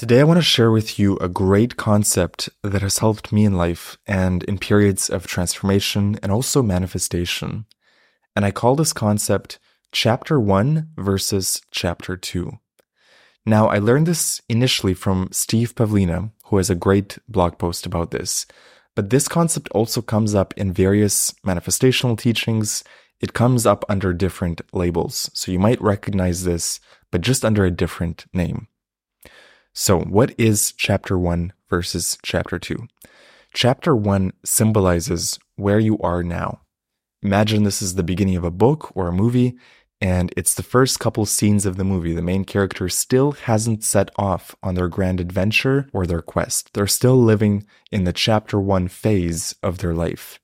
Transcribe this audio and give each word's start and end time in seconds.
Today, 0.00 0.20
I 0.20 0.24
want 0.24 0.38
to 0.38 0.42
share 0.42 0.70
with 0.70 0.98
you 0.98 1.18
a 1.18 1.28
great 1.28 1.76
concept 1.76 2.48
that 2.62 2.80
has 2.80 3.00
helped 3.00 3.32
me 3.32 3.44
in 3.44 3.58
life 3.58 3.98
and 4.06 4.42
in 4.44 4.56
periods 4.56 5.10
of 5.10 5.26
transformation 5.26 6.18
and 6.22 6.32
also 6.32 6.62
manifestation. 6.62 7.66
And 8.34 8.46
I 8.46 8.50
call 8.50 8.76
this 8.76 8.94
concept 8.94 9.58
Chapter 9.92 10.40
1 10.40 10.92
versus 10.96 11.60
Chapter 11.70 12.16
2. 12.16 12.50
Now, 13.44 13.68
I 13.68 13.76
learned 13.76 14.06
this 14.06 14.40
initially 14.48 14.94
from 14.94 15.28
Steve 15.32 15.74
Pavlina, 15.74 16.32
who 16.44 16.56
has 16.56 16.70
a 16.70 16.74
great 16.74 17.18
blog 17.28 17.58
post 17.58 17.84
about 17.84 18.10
this. 18.10 18.46
But 18.96 19.10
this 19.10 19.28
concept 19.28 19.68
also 19.72 20.00
comes 20.00 20.34
up 20.34 20.54
in 20.56 20.72
various 20.72 21.34
manifestational 21.44 22.18
teachings. 22.18 22.84
It 23.20 23.34
comes 23.34 23.66
up 23.66 23.84
under 23.86 24.14
different 24.14 24.62
labels. 24.72 25.30
So 25.34 25.52
you 25.52 25.58
might 25.58 25.82
recognize 25.82 26.44
this, 26.44 26.80
but 27.10 27.20
just 27.20 27.44
under 27.44 27.66
a 27.66 27.70
different 27.70 28.24
name. 28.32 28.68
So, 29.72 30.00
what 30.00 30.34
is 30.36 30.72
chapter 30.72 31.16
1 31.16 31.52
versus 31.68 32.18
chapter 32.24 32.58
2? 32.58 32.88
Chapter 33.54 33.94
1 33.94 34.32
symbolizes 34.44 35.38
where 35.54 35.78
you 35.78 35.96
are 35.98 36.24
now. 36.24 36.62
Imagine 37.22 37.62
this 37.62 37.80
is 37.80 37.94
the 37.94 38.02
beginning 38.02 38.34
of 38.36 38.42
a 38.42 38.50
book 38.50 38.90
or 38.96 39.06
a 39.06 39.12
movie, 39.12 39.56
and 40.00 40.32
it's 40.36 40.54
the 40.54 40.64
first 40.64 40.98
couple 40.98 41.24
scenes 41.24 41.66
of 41.66 41.76
the 41.76 41.84
movie. 41.84 42.14
The 42.14 42.22
main 42.22 42.44
character 42.44 42.88
still 42.88 43.32
hasn't 43.32 43.84
set 43.84 44.10
off 44.16 44.56
on 44.60 44.74
their 44.74 44.88
grand 44.88 45.20
adventure 45.20 45.88
or 45.92 46.04
their 46.04 46.22
quest. 46.22 46.72
They're 46.74 46.88
still 46.88 47.22
living 47.22 47.64
in 47.92 48.02
the 48.04 48.12
chapter 48.12 48.58
1 48.58 48.88
phase 48.88 49.54
of 49.62 49.78
their 49.78 49.94
life. 49.94 50.40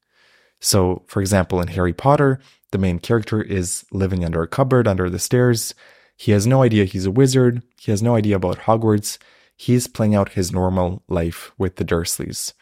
So, 0.61 1.03
for 1.09 1.21
example, 1.21 1.61
in 1.61 1.69
Harry 1.69 1.93
Potter, 1.93 2.39
the 2.71 2.79
main 2.79 3.01
character 3.01 3.43
is 3.43 3.85
living 3.91 4.25
under 4.25 4.43
a 4.43 4.49
cupboard 4.49 4.87
under 4.87 5.11
the 5.11 5.19
stairs 5.19 5.75
he 6.17 6.33
has 6.33 6.47
no 6.47 6.63
idea 6.63 6.85
he's 6.85 7.07
a 7.07 7.11
wizard. 7.11 7.63
He 7.79 7.91
has 7.91 8.03
no 8.03 8.17
idea 8.17 8.37
about 8.37 8.61
Hogwarts. 8.61 9.19
He's 9.57 9.87
playing 9.87 10.15
out 10.15 10.31
his 10.31 10.53
normal 10.53 11.03
life 11.09 11.53
with 11.59 11.77
the 11.77 11.85
Dursleys. 11.85 12.53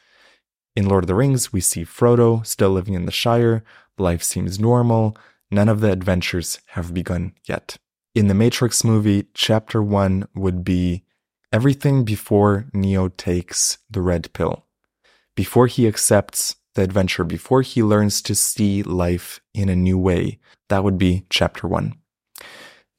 In 0.76 0.88
Lord 0.88 1.04
of 1.04 1.08
the 1.08 1.14
Rings, 1.14 1.52
we 1.52 1.60
see 1.60 1.84
Frodo 1.84 2.44
still 2.44 2.70
living 2.70 2.94
in 2.94 3.06
the 3.06 3.12
Shire. 3.12 3.62
Life 3.96 4.22
seems 4.22 4.58
normal. 4.58 5.16
None 5.50 5.68
of 5.68 5.80
the 5.80 5.92
adventures 5.92 6.60
have 6.68 6.92
begun 6.92 7.32
yet. 7.44 7.76
In 8.14 8.26
the 8.26 8.34
Matrix 8.34 8.82
movie, 8.82 9.26
chapter 9.34 9.82
one 9.82 10.26
would 10.34 10.64
be 10.64 11.04
everything 11.52 12.04
before 12.04 12.66
Neo 12.72 13.08
takes 13.08 13.78
the 13.88 14.00
red 14.02 14.32
pill. 14.32 14.66
Before 15.36 15.68
he 15.68 15.86
accepts 15.86 16.56
the 16.74 16.82
adventure, 16.82 17.24
before 17.24 17.62
he 17.62 17.82
learns 17.82 18.20
to 18.22 18.34
see 18.34 18.82
life 18.82 19.40
in 19.52 19.68
a 19.68 19.76
new 19.76 19.98
way. 19.98 20.40
That 20.68 20.82
would 20.82 20.98
be 20.98 21.26
chapter 21.30 21.68
one. 21.68 21.94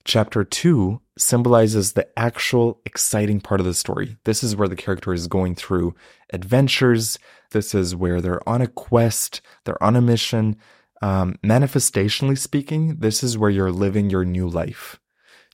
Chapter 0.05 0.43
2 0.43 1.01
symbolizes 1.17 1.93
the 1.93 2.07
actual 2.17 2.79
exciting 2.85 3.41
part 3.41 3.59
of 3.59 3.65
the 3.65 3.73
story. 3.73 4.17
This 4.23 4.43
is 4.43 4.55
where 4.55 4.67
the 4.67 4.75
character 4.75 5.13
is 5.13 5.27
going 5.27 5.55
through 5.55 5.95
adventures. 6.31 7.17
This 7.51 7.73
is 7.73 7.95
where 7.95 8.21
they're 8.21 8.47
on 8.47 8.61
a 8.61 8.67
quest, 8.67 9.41
they're 9.63 9.81
on 9.83 9.95
a 9.95 10.01
mission. 10.01 10.57
Um, 11.01 11.39
manifestationally 11.43 12.37
speaking, 12.37 12.97
this 12.99 13.23
is 13.23 13.35
where 13.35 13.49
you're 13.49 13.71
living 13.71 14.11
your 14.11 14.23
new 14.23 14.47
life. 14.47 14.99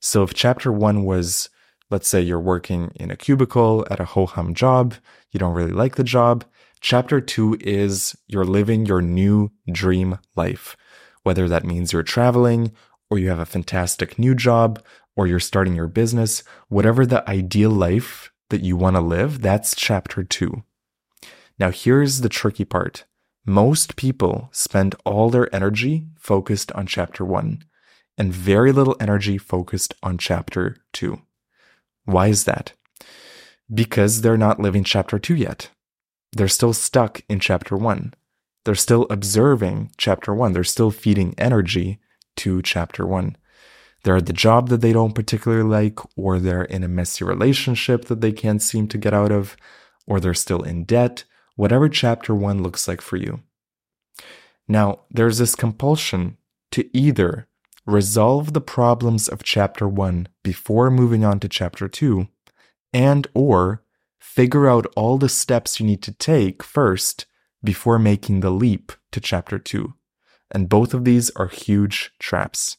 So 0.02 0.22
if 0.22 0.34
chapter 0.34 0.70
1 0.70 1.02
was, 1.04 1.48
let's 1.90 2.06
say 2.06 2.20
you're 2.20 2.38
working 2.38 2.92
in 2.96 3.10
a 3.10 3.16
cubicle 3.16 3.86
at 3.90 4.00
a 4.00 4.04
ho 4.04 4.26
hum 4.26 4.52
job, 4.52 4.94
you 5.30 5.40
don't 5.40 5.54
really 5.54 5.72
like 5.72 5.96
the 5.96 6.04
job, 6.04 6.44
chapter 6.80 7.22
2 7.22 7.56
is 7.60 8.14
you're 8.26 8.44
living 8.44 8.84
your 8.84 9.00
new 9.00 9.50
dream 9.70 10.18
life. 10.36 10.76
Whether 11.22 11.48
that 11.48 11.64
means 11.64 11.92
you're 11.92 12.02
traveling 12.02 12.72
or 13.12 13.18
you 13.18 13.28
have 13.28 13.38
a 13.38 13.44
fantastic 13.44 14.18
new 14.18 14.34
job, 14.34 14.82
or 15.14 15.26
you're 15.26 15.38
starting 15.38 15.74
your 15.74 15.86
business, 15.86 16.42
whatever 16.68 17.04
the 17.04 17.28
ideal 17.28 17.68
life 17.68 18.32
that 18.48 18.62
you 18.62 18.74
want 18.74 18.96
to 18.96 19.02
live, 19.02 19.42
that's 19.42 19.76
chapter 19.76 20.24
two. 20.24 20.64
Now, 21.58 21.70
here's 21.70 22.22
the 22.22 22.30
tricky 22.30 22.64
part. 22.64 23.04
Most 23.44 23.96
people 23.96 24.48
spend 24.50 24.94
all 25.04 25.28
their 25.28 25.54
energy 25.54 26.06
focused 26.16 26.72
on 26.72 26.86
chapter 26.86 27.22
one 27.22 27.64
and 28.16 28.32
very 28.32 28.72
little 28.72 28.96
energy 28.98 29.36
focused 29.36 29.92
on 30.02 30.16
chapter 30.16 30.78
two. 30.94 31.20
Why 32.06 32.28
is 32.28 32.44
that? 32.44 32.72
Because 33.72 34.22
they're 34.22 34.38
not 34.38 34.58
living 34.58 34.84
chapter 34.84 35.18
two 35.18 35.36
yet. 35.36 35.68
They're 36.32 36.48
still 36.48 36.72
stuck 36.72 37.20
in 37.28 37.40
chapter 37.40 37.76
one. 37.76 38.14
They're 38.64 38.74
still 38.74 39.06
observing 39.10 39.90
chapter 39.98 40.34
one. 40.34 40.54
They're 40.54 40.64
still 40.64 40.90
feeding 40.90 41.34
energy 41.36 41.98
to 42.36 42.62
chapter 42.62 43.06
one. 43.06 43.36
They're 44.04 44.16
at 44.16 44.26
the 44.26 44.32
job 44.32 44.68
that 44.68 44.80
they 44.80 44.92
don't 44.92 45.14
particularly 45.14 45.62
like, 45.62 45.98
or 46.16 46.38
they're 46.38 46.64
in 46.64 46.82
a 46.82 46.88
messy 46.88 47.24
relationship 47.24 48.06
that 48.06 48.20
they 48.20 48.32
can't 48.32 48.60
seem 48.60 48.88
to 48.88 48.98
get 48.98 49.14
out 49.14 49.30
of, 49.30 49.56
or 50.06 50.18
they're 50.18 50.34
still 50.34 50.62
in 50.62 50.84
debt, 50.84 51.24
whatever 51.54 51.88
chapter 51.88 52.34
one 52.34 52.62
looks 52.62 52.88
like 52.88 53.00
for 53.00 53.16
you. 53.16 53.40
Now, 54.66 55.00
there's 55.10 55.38
this 55.38 55.54
compulsion 55.54 56.36
to 56.72 56.96
either 56.96 57.46
resolve 57.86 58.52
the 58.52 58.60
problems 58.60 59.28
of 59.28 59.42
chapter 59.42 59.88
1 59.88 60.28
before 60.42 60.90
moving 60.90 61.24
on 61.24 61.40
to 61.40 61.48
chapter 61.48 61.88
2 61.88 62.28
and 62.92 63.26
or 63.34 63.82
figure 64.18 64.68
out 64.68 64.86
all 64.96 65.18
the 65.18 65.28
steps 65.28 65.80
you 65.80 65.86
need 65.86 66.02
to 66.02 66.12
take 66.12 66.62
first 66.62 67.26
before 67.62 67.98
making 67.98 68.40
the 68.40 68.50
leap 68.50 68.92
to 69.10 69.20
chapter 69.20 69.58
2. 69.58 69.94
And 70.52 70.68
both 70.68 70.94
of 70.94 71.04
these 71.04 71.30
are 71.30 71.48
huge 71.48 72.12
traps. 72.18 72.76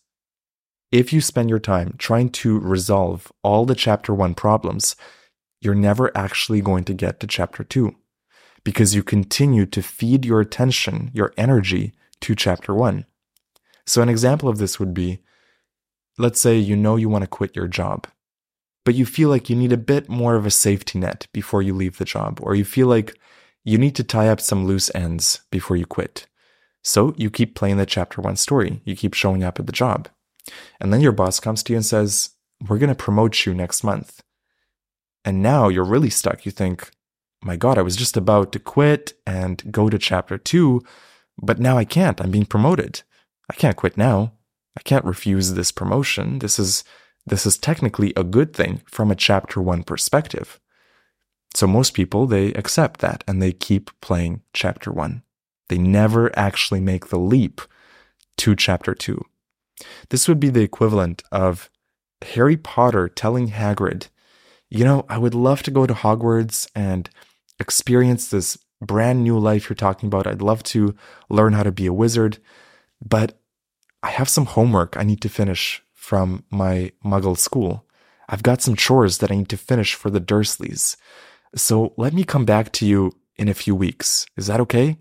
If 0.91 1.11
you 1.11 1.21
spend 1.21 1.49
your 1.49 1.59
time 1.59 1.95
trying 1.97 2.29
to 2.29 2.59
resolve 2.59 3.31
all 3.41 3.65
the 3.65 3.75
chapter 3.75 4.13
1 4.13 4.35
problems, 4.35 4.95
you're 5.59 5.73
never 5.73 6.15
actually 6.15 6.61
going 6.61 6.83
to 6.85 6.93
get 6.93 7.19
to 7.19 7.27
chapter 7.27 7.63
2 7.63 7.95
because 8.63 8.93
you 8.93 9.01
continue 9.03 9.65
to 9.65 9.81
feed 9.81 10.23
your 10.23 10.39
attention, 10.39 11.09
your 11.13 11.33
energy 11.35 11.93
to 12.21 12.35
chapter 12.35 12.73
1. 12.73 13.05
So, 13.85 14.01
an 14.01 14.09
example 14.09 14.47
of 14.47 14.59
this 14.59 14.79
would 14.79 14.93
be 14.93 15.19
let's 16.17 16.39
say 16.39 16.57
you 16.57 16.75
know 16.75 16.95
you 16.95 17.09
want 17.09 17.23
to 17.23 17.27
quit 17.27 17.55
your 17.55 17.67
job, 17.67 18.07
but 18.85 18.95
you 18.95 19.05
feel 19.05 19.29
like 19.29 19.49
you 19.49 19.55
need 19.55 19.71
a 19.71 19.77
bit 19.77 20.07
more 20.07 20.35
of 20.35 20.45
a 20.45 20.51
safety 20.51 20.99
net 20.99 21.27
before 21.33 21.61
you 21.61 21.73
leave 21.73 21.97
the 21.97 22.05
job, 22.05 22.39
or 22.41 22.55
you 22.55 22.63
feel 22.63 22.87
like 22.87 23.17
you 23.63 23.77
need 23.77 23.95
to 23.95 24.03
tie 24.03 24.27
up 24.27 24.39
some 24.39 24.65
loose 24.65 24.93
ends 24.93 25.41
before 25.49 25.75
you 25.75 25.85
quit. 25.85 26.27
So, 26.83 27.13
you 27.17 27.29
keep 27.29 27.55
playing 27.55 27.77
the 27.77 27.85
chapter 27.85 28.21
one 28.21 28.35
story, 28.35 28.81
you 28.83 28.95
keep 28.95 29.13
showing 29.13 29.43
up 29.43 29.59
at 29.59 29.65
the 29.65 29.71
job. 29.71 30.09
And 30.79 30.91
then 30.91 31.01
your 31.01 31.13
boss 31.13 31.39
comes 31.39 31.63
to 31.63 31.73
you 31.73 31.77
and 31.77 31.85
says, 31.85 32.31
We're 32.67 32.77
going 32.77 32.89
to 32.89 32.95
promote 32.95 33.45
you 33.45 33.53
next 33.53 33.83
month. 33.83 34.21
And 35.23 35.41
now 35.41 35.69
you're 35.69 35.85
really 35.85 36.09
stuck. 36.09 36.45
You 36.45 36.51
think, 36.51 36.91
My 37.41 37.55
God, 37.55 37.77
I 37.77 37.81
was 37.81 37.95
just 37.95 38.17
about 38.17 38.51
to 38.51 38.59
quit 38.59 39.13
and 39.25 39.71
go 39.71 39.89
to 39.89 39.97
chapter 39.97 40.37
two, 40.37 40.81
but 41.41 41.59
now 41.59 41.77
I 41.77 41.85
can't. 41.85 42.19
I'm 42.19 42.31
being 42.31 42.45
promoted. 42.45 43.01
I 43.49 43.53
can't 43.55 43.77
quit 43.77 43.97
now. 43.97 44.33
I 44.77 44.81
can't 44.81 45.05
refuse 45.05 45.53
this 45.53 45.71
promotion. 45.71 46.39
This 46.39 46.59
is 46.59 46.83
this 47.25 47.45
is 47.45 47.57
technically 47.57 48.11
a 48.17 48.23
good 48.23 48.53
thing 48.53 48.81
from 48.85 49.09
a 49.09 49.15
chapter 49.15 49.61
1 49.61 49.83
perspective. 49.83 50.59
So 51.55 51.67
most 51.67 51.93
people 51.93 52.27
they 52.27 52.47
accept 52.53 52.99
that 52.99 53.23
and 53.27 53.41
they 53.41 53.53
keep 53.53 53.91
playing 54.01 54.41
chapter 54.53 54.91
1. 54.91 55.22
They 55.69 55.77
never 55.77 56.37
actually 56.37 56.81
make 56.81 57.07
the 57.07 57.19
leap 57.19 57.61
to 58.37 58.55
chapter 58.55 58.93
2. 58.93 59.23
This 60.09 60.27
would 60.27 60.39
be 60.39 60.49
the 60.49 60.61
equivalent 60.61 61.23
of 61.31 61.69
Harry 62.21 62.57
Potter 62.57 63.07
telling 63.09 63.49
Hagrid, 63.49 64.07
"You 64.69 64.85
know, 64.85 65.05
I 65.09 65.17
would 65.17 65.35
love 65.35 65.63
to 65.63 65.71
go 65.71 65.85
to 65.85 65.93
Hogwarts 65.93 66.67
and 66.75 67.09
experience 67.59 68.27
this 68.27 68.57
brand 68.81 69.23
new 69.23 69.37
life 69.37 69.69
you're 69.69 69.75
talking 69.75 70.07
about. 70.07 70.27
I'd 70.27 70.41
love 70.41 70.63
to 70.63 70.95
learn 71.29 71.53
how 71.53 71.63
to 71.63 71.71
be 71.71 71.85
a 71.85 71.93
wizard, 71.93 72.39
but 73.03 73.39
I 74.01 74.09
have 74.09 74.29
some 74.29 74.45
homework 74.45 74.97
I 74.97 75.03
need 75.03 75.21
to 75.21 75.29
finish 75.29 75.81
from 75.93 76.43
my 76.49 76.91
muggle 77.03 77.37
school. 77.37 77.85
I've 78.27 78.43
got 78.43 78.61
some 78.61 78.75
chores 78.75 79.19
that 79.19 79.31
I 79.31 79.35
need 79.35 79.49
to 79.49 79.57
finish 79.57 79.95
for 79.95 80.09
the 80.09 80.19
Dursleys. 80.19 80.97
So 81.55 81.93
let 81.97 82.13
me 82.13 82.23
come 82.23 82.45
back 82.45 82.71
to 82.73 82.85
you 82.85 83.13
in 83.37 83.47
a 83.47 83.53
few 83.53 83.75
weeks. 83.75 84.25
Is 84.35 84.47
that 84.47 84.59
okay? 84.61 84.97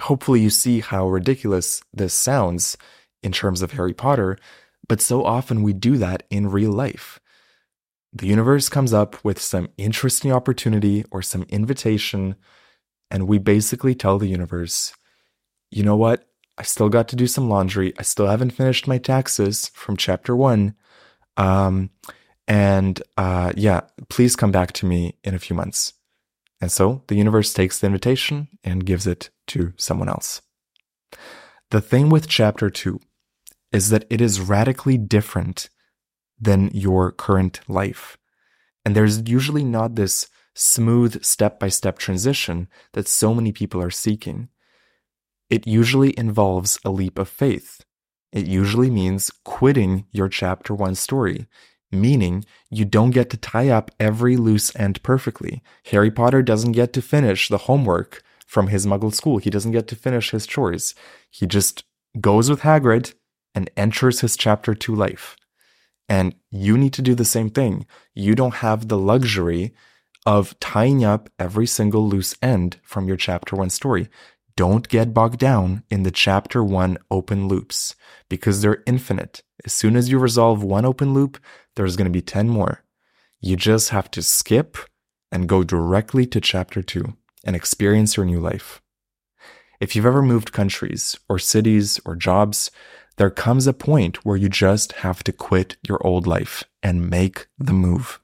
Hopefully, 0.00 0.40
you 0.40 0.50
see 0.50 0.80
how 0.80 1.08
ridiculous 1.08 1.82
this 1.92 2.14
sounds 2.14 2.76
in 3.22 3.32
terms 3.32 3.62
of 3.62 3.72
Harry 3.72 3.94
Potter, 3.94 4.38
but 4.88 5.00
so 5.00 5.24
often 5.24 5.62
we 5.62 5.72
do 5.72 5.96
that 5.96 6.24
in 6.30 6.50
real 6.50 6.72
life. 6.72 7.18
The 8.12 8.26
universe 8.26 8.68
comes 8.68 8.92
up 8.92 9.22
with 9.24 9.40
some 9.40 9.68
interesting 9.76 10.32
opportunity 10.32 11.04
or 11.10 11.22
some 11.22 11.44
invitation, 11.48 12.36
and 13.10 13.26
we 13.26 13.38
basically 13.38 13.94
tell 13.94 14.18
the 14.18 14.28
universe, 14.28 14.94
you 15.70 15.82
know 15.82 15.96
what? 15.96 16.28
I 16.58 16.62
still 16.62 16.88
got 16.88 17.08
to 17.08 17.16
do 17.16 17.26
some 17.26 17.48
laundry. 17.48 17.92
I 17.98 18.02
still 18.02 18.26
haven't 18.26 18.50
finished 18.50 18.88
my 18.88 18.98
taxes 18.98 19.70
from 19.74 19.96
chapter 19.96 20.34
one. 20.34 20.74
Um, 21.36 21.90
and 22.48 23.02
uh, 23.16 23.52
yeah, 23.56 23.82
please 24.08 24.36
come 24.36 24.52
back 24.52 24.72
to 24.72 24.86
me 24.86 25.18
in 25.22 25.34
a 25.34 25.38
few 25.38 25.54
months. 25.54 25.92
And 26.60 26.72
so 26.72 27.02
the 27.08 27.16
universe 27.16 27.52
takes 27.52 27.78
the 27.78 27.86
invitation 27.86 28.48
and 28.64 28.86
gives 28.86 29.06
it 29.06 29.30
to 29.48 29.72
someone 29.76 30.08
else. 30.08 30.42
The 31.70 31.80
thing 31.80 32.08
with 32.08 32.28
chapter 32.28 32.70
two 32.70 33.00
is 33.72 33.90
that 33.90 34.06
it 34.08 34.20
is 34.20 34.40
radically 34.40 34.96
different 34.96 35.68
than 36.40 36.70
your 36.72 37.12
current 37.12 37.60
life. 37.68 38.16
And 38.84 38.94
there's 38.94 39.28
usually 39.28 39.64
not 39.64 39.96
this 39.96 40.28
smooth 40.54 41.22
step 41.24 41.58
by 41.58 41.68
step 41.68 41.98
transition 41.98 42.68
that 42.92 43.08
so 43.08 43.34
many 43.34 43.52
people 43.52 43.82
are 43.82 43.90
seeking 43.90 44.48
it 45.48 45.66
usually 45.66 46.18
involves 46.18 46.78
a 46.84 46.90
leap 46.90 47.18
of 47.18 47.28
faith. 47.28 47.84
It 48.32 48.46
usually 48.46 48.90
means 48.90 49.30
quitting 49.44 50.06
your 50.10 50.28
chapter 50.28 50.74
one 50.74 50.94
story, 50.94 51.46
meaning 52.00 52.44
you 52.70 52.84
don't 52.84 53.10
get 53.10 53.30
to 53.30 53.36
tie 53.36 53.68
up 53.68 53.90
every 53.98 54.36
loose 54.36 54.74
end 54.76 55.02
perfectly. 55.02 55.62
Harry 55.90 56.10
Potter 56.10 56.42
doesn't 56.42 56.72
get 56.72 56.92
to 56.94 57.02
finish 57.02 57.48
the 57.48 57.58
homework 57.58 58.22
from 58.46 58.68
his 58.68 58.86
muggle 58.86 59.12
school. 59.12 59.38
He 59.38 59.50
doesn't 59.50 59.72
get 59.72 59.88
to 59.88 59.96
finish 59.96 60.30
his 60.30 60.46
chores. 60.46 60.94
He 61.30 61.46
just 61.46 61.84
goes 62.20 62.48
with 62.48 62.60
Hagrid 62.60 63.14
and 63.54 63.70
enters 63.76 64.20
his 64.20 64.36
chapter 64.36 64.74
two 64.74 64.94
life. 64.94 65.36
And 66.08 66.34
you 66.50 66.78
need 66.78 66.92
to 66.94 67.02
do 67.02 67.14
the 67.14 67.24
same 67.24 67.50
thing. 67.50 67.86
You 68.14 68.34
don't 68.34 68.56
have 68.56 68.88
the 68.88 68.98
luxury 68.98 69.74
of 70.24 70.58
tying 70.60 71.04
up 71.04 71.30
every 71.38 71.66
single 71.66 72.08
loose 72.08 72.34
end 72.42 72.78
from 72.82 73.08
your 73.08 73.16
chapter 73.16 73.56
one 73.56 73.70
story. 73.70 74.08
Don't 74.56 74.88
get 74.88 75.12
bogged 75.12 75.38
down 75.38 75.82
in 75.90 76.02
the 76.02 76.10
chapter 76.10 76.64
one 76.64 76.96
open 77.10 77.46
loops 77.46 77.94
because 78.30 78.62
they're 78.62 78.82
infinite. 78.86 79.42
As 79.66 79.72
soon 79.74 79.96
as 79.96 80.10
you 80.10 80.18
resolve 80.18 80.62
one 80.62 80.86
open 80.86 81.12
loop, 81.12 81.38
there's 81.74 81.94
going 81.94 82.06
to 82.06 82.10
be 82.10 82.22
10 82.22 82.48
more. 82.48 82.82
You 83.38 83.56
just 83.56 83.90
have 83.90 84.10
to 84.12 84.22
skip 84.22 84.78
and 85.30 85.48
go 85.48 85.62
directly 85.62 86.24
to 86.26 86.40
chapter 86.40 86.82
two 86.82 87.16
and 87.44 87.54
experience 87.54 88.16
your 88.16 88.24
new 88.24 88.40
life. 88.40 88.80
If 89.78 89.94
you've 89.94 90.06
ever 90.06 90.22
moved 90.22 90.52
countries 90.52 91.18
or 91.28 91.38
cities 91.38 92.00
or 92.06 92.16
jobs, 92.16 92.70
there 93.18 93.30
comes 93.30 93.66
a 93.66 93.74
point 93.74 94.24
where 94.24 94.36
you 94.36 94.48
just 94.48 94.92
have 94.92 95.22
to 95.24 95.32
quit 95.32 95.76
your 95.86 96.04
old 96.06 96.26
life 96.26 96.64
and 96.82 97.10
make 97.10 97.46
the 97.58 97.74
move. 97.74 98.20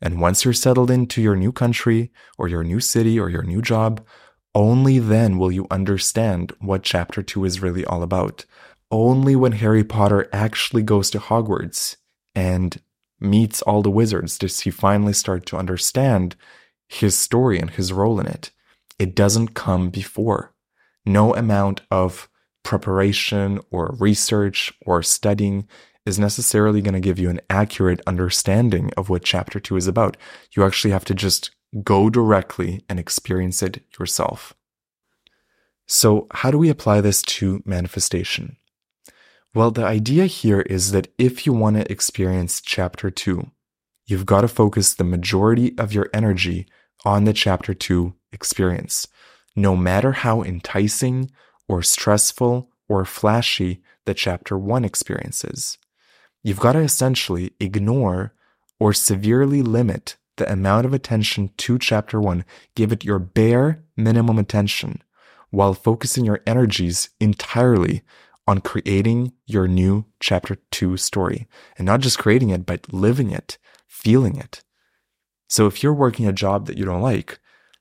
And 0.00 0.20
once 0.20 0.44
you're 0.44 0.54
settled 0.54 0.90
into 0.90 1.22
your 1.22 1.36
new 1.36 1.52
country 1.52 2.12
or 2.38 2.48
your 2.48 2.64
new 2.64 2.80
city 2.80 3.20
or 3.20 3.28
your 3.28 3.42
new 3.42 3.62
job, 3.62 4.04
only 4.54 4.98
then 4.98 5.38
will 5.38 5.50
you 5.50 5.66
understand 5.70 6.52
what 6.60 6.82
chapter 6.82 7.22
2 7.22 7.44
is 7.44 7.60
really 7.60 7.84
all 7.84 8.02
about. 8.02 8.44
Only 8.90 9.34
when 9.34 9.52
Harry 9.52 9.82
Potter 9.82 10.28
actually 10.32 10.82
goes 10.82 11.10
to 11.10 11.18
Hogwarts 11.18 11.96
and 12.34 12.80
meets 13.20 13.62
all 13.62 13.82
the 13.82 13.90
wizards 13.90 14.38
does 14.38 14.60
he 14.60 14.70
finally 14.70 15.12
start 15.12 15.46
to 15.46 15.56
understand 15.56 16.36
his 16.88 17.18
story 17.18 17.58
and 17.58 17.70
his 17.70 17.92
role 17.92 18.20
in 18.20 18.26
it. 18.26 18.50
It 18.98 19.14
doesn't 19.14 19.54
come 19.54 19.90
before. 19.90 20.52
No 21.04 21.34
amount 21.34 21.80
of 21.90 22.28
preparation 22.62 23.60
or 23.70 23.96
research 23.98 24.72
or 24.86 25.02
studying 25.02 25.68
is 26.06 26.18
necessarily 26.18 26.80
going 26.80 26.94
to 26.94 27.00
give 27.00 27.18
you 27.18 27.30
an 27.30 27.40
accurate 27.48 28.00
understanding 28.06 28.90
of 28.96 29.08
what 29.08 29.24
chapter 29.24 29.58
2 29.58 29.76
is 29.76 29.86
about. 29.86 30.16
You 30.54 30.64
actually 30.64 30.92
have 30.92 31.04
to 31.06 31.14
just 31.14 31.50
go 31.82 32.10
directly 32.10 32.84
and 32.88 32.98
experience 32.98 33.62
it 33.62 33.82
yourself. 33.98 34.54
So, 35.86 36.26
how 36.30 36.50
do 36.50 36.58
we 36.58 36.70
apply 36.70 37.00
this 37.00 37.20
to 37.22 37.62
manifestation? 37.64 38.56
Well, 39.54 39.70
the 39.70 39.84
idea 39.84 40.26
here 40.26 40.62
is 40.62 40.92
that 40.92 41.12
if 41.18 41.46
you 41.46 41.52
want 41.52 41.76
to 41.76 41.90
experience 41.90 42.60
chapter 42.60 43.10
two, 43.10 43.50
you've 44.06 44.26
got 44.26 44.40
to 44.40 44.48
focus 44.48 44.94
the 44.94 45.04
majority 45.04 45.76
of 45.78 45.92
your 45.92 46.08
energy 46.12 46.66
on 47.04 47.24
the 47.24 47.32
chapter 47.32 47.74
two 47.74 48.14
experience, 48.32 49.06
no 49.54 49.76
matter 49.76 50.12
how 50.12 50.42
enticing 50.42 51.30
or 51.68 51.82
stressful 51.82 52.70
or 52.88 53.04
flashy 53.04 53.82
the 54.06 54.14
chapter 54.14 54.58
one 54.58 54.84
experience 54.84 55.44
is. 55.44 55.78
You've 56.42 56.60
got 56.60 56.72
to 56.72 56.80
essentially 56.80 57.52
ignore 57.60 58.34
or 58.78 58.92
severely 58.92 59.62
limit 59.62 60.16
the 60.36 60.50
amount 60.52 60.86
of 60.86 60.92
attention 60.92 61.50
to 61.56 61.78
chapter 61.78 62.20
one, 62.20 62.44
give 62.74 62.92
it 62.92 63.04
your 63.04 63.18
bare 63.18 63.84
minimum 63.96 64.38
attention 64.38 65.02
while 65.50 65.74
focusing 65.74 66.24
your 66.24 66.40
energies 66.46 67.10
entirely 67.20 68.02
on 68.46 68.60
creating 68.60 69.32
your 69.46 69.66
new 69.68 70.04
chapter 70.20 70.56
two 70.70 70.96
story 70.96 71.46
and 71.78 71.86
not 71.86 72.00
just 72.00 72.18
creating 72.18 72.50
it, 72.50 72.66
but 72.66 72.92
living 72.92 73.30
it, 73.30 73.56
feeling 73.86 74.36
it. 74.36 74.62
So 75.48 75.66
if 75.66 75.82
you're 75.82 75.94
working 75.94 76.26
a 76.26 76.32
job 76.32 76.66
that 76.66 76.76
you 76.76 76.84
don't 76.84 77.00
like, 77.00 77.38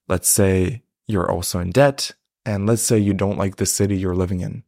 let's 0.07 0.29
say 0.29 0.83
you're 1.07 1.29
also 1.29 1.59
in 1.59 1.71
debt, 1.71 2.11
and 2.45 2.67
let's 2.67 2.81
say 2.81 2.97
you 2.97 3.13
don't 3.13 3.37
like 3.37 3.55
the 3.55 3.65
city 3.65 3.97
you're 3.97 4.15
living 4.15 4.41
in, 4.41 4.63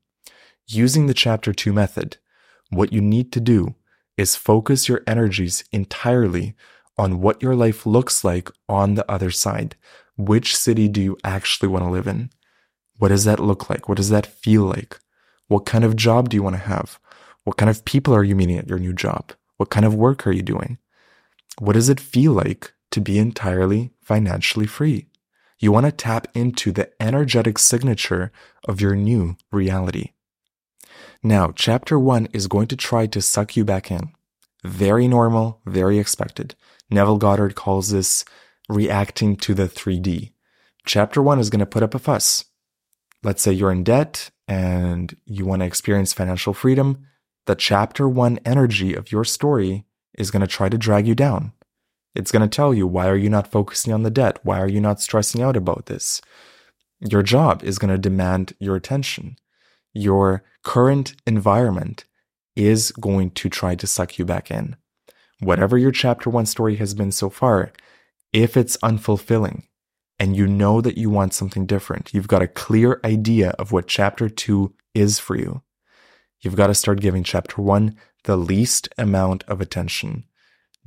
using 0.68 1.08
the 1.08 1.14
chapter 1.14 1.54
two 1.54 1.74
method, 1.74 2.18
what 2.70 2.92
you 2.92 3.02
need 3.02 3.32
to 3.34 3.40
do 3.40 3.76
is 4.18 4.36
focus 4.36 4.88
your 4.88 5.04
energies 5.06 5.66
entirely 5.72 6.56
on 6.98 7.22
what 7.22 7.42
your 7.42 7.56
life 7.56 7.86
looks 7.86 8.24
like 8.24 8.50
on 8.70 8.96
the 8.96 9.10
other 9.12 9.32
side. 9.32 9.76
Which 10.18 10.56
city 10.56 10.88
do 10.88 11.02
you 11.02 11.18
actually 11.24 11.68
want 11.70 11.84
to 11.84 11.92
live 11.92 12.08
in? 12.08 12.30
What 12.98 13.10
does 13.10 13.26
that 13.26 13.40
look 13.40 13.70
like? 13.70 13.90
What 13.90 13.98
does 13.98 14.10
that 14.10 14.26
feel 14.26 14.64
like? 14.64 15.00
What 15.48 15.66
kind 15.66 15.84
of 15.84 15.96
job 15.96 16.30
do 16.30 16.38
you 16.38 16.44
want 16.44 16.56
to 16.56 16.62
have? 16.62 17.00
What 17.44 17.58
kind 17.58 17.70
of 17.70 17.86
people 17.86 18.16
are 18.16 18.24
you 18.24 18.36
meeting 18.36 18.58
at 18.58 18.70
your 18.70 18.80
new 18.80 18.94
job? 18.94 19.34
What 19.58 19.70
kind 19.70 19.86
of 19.86 19.94
work 19.94 20.26
are 20.26 20.32
you 20.32 20.42
doing? 20.42 20.78
What 21.60 21.74
does 21.74 21.90
it 21.90 22.00
feel 22.00 22.34
like 22.34 22.74
to 22.92 23.02
be 23.02 23.20
entirely 23.20 23.92
financially 24.02 24.68
free? 24.68 25.08
You 25.60 25.72
want 25.72 25.86
to 25.86 25.92
tap 25.92 26.28
into 26.34 26.72
the 26.72 26.92
energetic 27.02 27.58
signature 27.58 28.32
of 28.68 28.82
your 28.82 28.96
new 28.96 29.38
reality. 29.52 30.12
Now, 31.24 31.52
chapter 31.56 31.98
one 31.98 32.28
is 32.34 32.48
going 32.48 32.68
to 32.68 32.76
try 32.76 33.08
to 33.08 33.22
suck 33.22 33.56
you 33.56 33.64
back 33.64 33.90
in. 33.90 34.12
Very 34.66 35.08
normal, 35.08 35.62
very 35.68 36.00
expected. 36.00 36.56
Neville 36.90 37.20
Goddard 37.20 37.54
calls 37.54 37.92
this 37.92 38.26
reacting 38.68 39.36
to 39.38 39.54
the 39.54 39.68
3D. 39.68 40.32
Chapter 40.88 41.22
one 41.22 41.38
is 41.38 41.52
going 41.52 41.60
to 41.60 41.68
put 41.68 41.84
up 41.84 41.94
a 41.94 42.00
fuss. 42.00 42.46
Let's 43.22 43.44
say 43.44 43.52
you're 43.52 43.72
in 43.72 43.84
debt 43.84 44.32
and 44.48 45.16
you 45.26 45.46
want 45.46 45.60
to 45.62 45.68
experience 45.68 46.14
financial 46.14 46.56
freedom. 46.56 47.06
The 47.46 47.54
chapter 47.54 48.10
one 48.10 48.40
energy 48.44 48.96
of 48.96 49.12
your 49.12 49.24
story 49.24 49.86
is 50.18 50.32
going 50.32 50.42
to 50.42 50.48
try 50.48 50.68
to 50.68 50.80
drag 50.80 51.08
you 51.08 51.14
down. 51.14 51.52
It's 52.16 52.32
going 52.32 52.42
to 52.42 52.56
tell 52.56 52.74
you, 52.74 52.88
why 52.88 53.08
are 53.08 53.16
you 53.16 53.30
not 53.30 53.52
focusing 53.52 53.94
on 53.94 54.02
the 54.02 54.10
debt? 54.10 54.40
Why 54.42 54.60
are 54.60 54.68
you 54.68 54.82
not 54.82 55.00
stressing 55.00 55.44
out 55.44 55.56
about 55.56 55.86
this? 55.86 56.22
Your 57.00 57.22
job 57.22 57.64
is 57.64 57.78
going 57.78 57.92
to 57.92 58.00
demand 58.00 58.54
your 58.58 58.76
attention. 58.76 59.38
Your 59.94 60.44
current 60.64 61.14
environment 61.28 62.06
is 62.56 62.92
going 62.94 63.32
to 63.32 63.50
try 63.50 63.76
to 63.76 63.88
suck 63.88 64.18
you 64.18 64.26
back 64.26 64.52
in. 64.52 64.76
Whatever 65.40 65.78
your 65.78 65.92
chapter 65.92 66.30
one 66.30 66.46
story 66.46 66.76
has 66.78 66.94
been 66.94 67.12
so 67.12 67.30
far, 67.30 67.74
if 68.32 68.56
it's 68.56 68.78
unfulfilling 68.78 69.64
and 70.18 70.36
you 70.36 70.48
know 70.48 70.82
that 70.82 70.98
you 70.98 71.10
want 71.10 71.34
something 71.34 71.66
different, 71.66 72.14
you've 72.14 72.28
got 72.28 72.42
a 72.42 72.48
clear 72.48 73.00
idea 73.04 73.50
of 73.52 73.72
what 73.72 73.88
chapter 73.88 74.30
two 74.30 74.74
is 74.94 75.20
for 75.20 75.36
you. 75.36 75.62
You've 76.42 76.56
got 76.56 76.68
to 76.68 76.76
start 76.76 77.02
giving 77.02 77.24
chapter 77.24 77.62
one 77.62 77.96
the 78.24 78.38
least 78.38 78.90
amount 78.98 79.44
of 79.48 79.62
attention. 79.62 80.26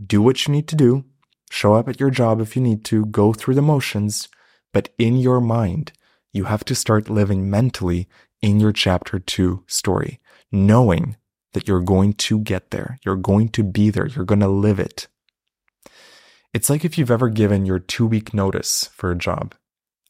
Do 0.04 0.22
what 0.22 0.46
you 0.46 0.52
need 0.52 0.68
to 0.68 0.76
do 0.76 1.04
Show 1.50 1.74
up 1.74 1.88
at 1.88 2.00
your 2.00 2.10
job 2.10 2.40
if 2.40 2.56
you 2.56 2.62
need 2.62 2.84
to, 2.86 3.06
go 3.06 3.32
through 3.32 3.54
the 3.54 3.62
motions, 3.62 4.28
but 4.72 4.90
in 4.98 5.16
your 5.16 5.40
mind, 5.40 5.92
you 6.32 6.44
have 6.44 6.64
to 6.66 6.74
start 6.74 7.08
living 7.08 7.50
mentally 7.50 8.08
in 8.42 8.60
your 8.60 8.72
chapter 8.72 9.18
two 9.18 9.64
story, 9.66 10.20
knowing 10.52 11.16
that 11.52 11.66
you're 11.66 11.80
going 11.80 12.12
to 12.14 12.40
get 12.40 12.70
there. 12.70 12.98
You're 13.04 13.16
going 13.16 13.48
to 13.50 13.62
be 13.62 13.90
there. 13.90 14.06
You're 14.06 14.24
going 14.24 14.40
to 14.40 14.48
live 14.48 14.78
it. 14.78 15.06
It's 16.54 16.70
like 16.70 16.84
if 16.84 16.96
you've 16.96 17.10
ever 17.10 17.28
given 17.28 17.66
your 17.66 17.78
two 17.78 18.06
week 18.06 18.32
notice 18.32 18.90
for 18.92 19.10
a 19.10 19.16
job 19.16 19.54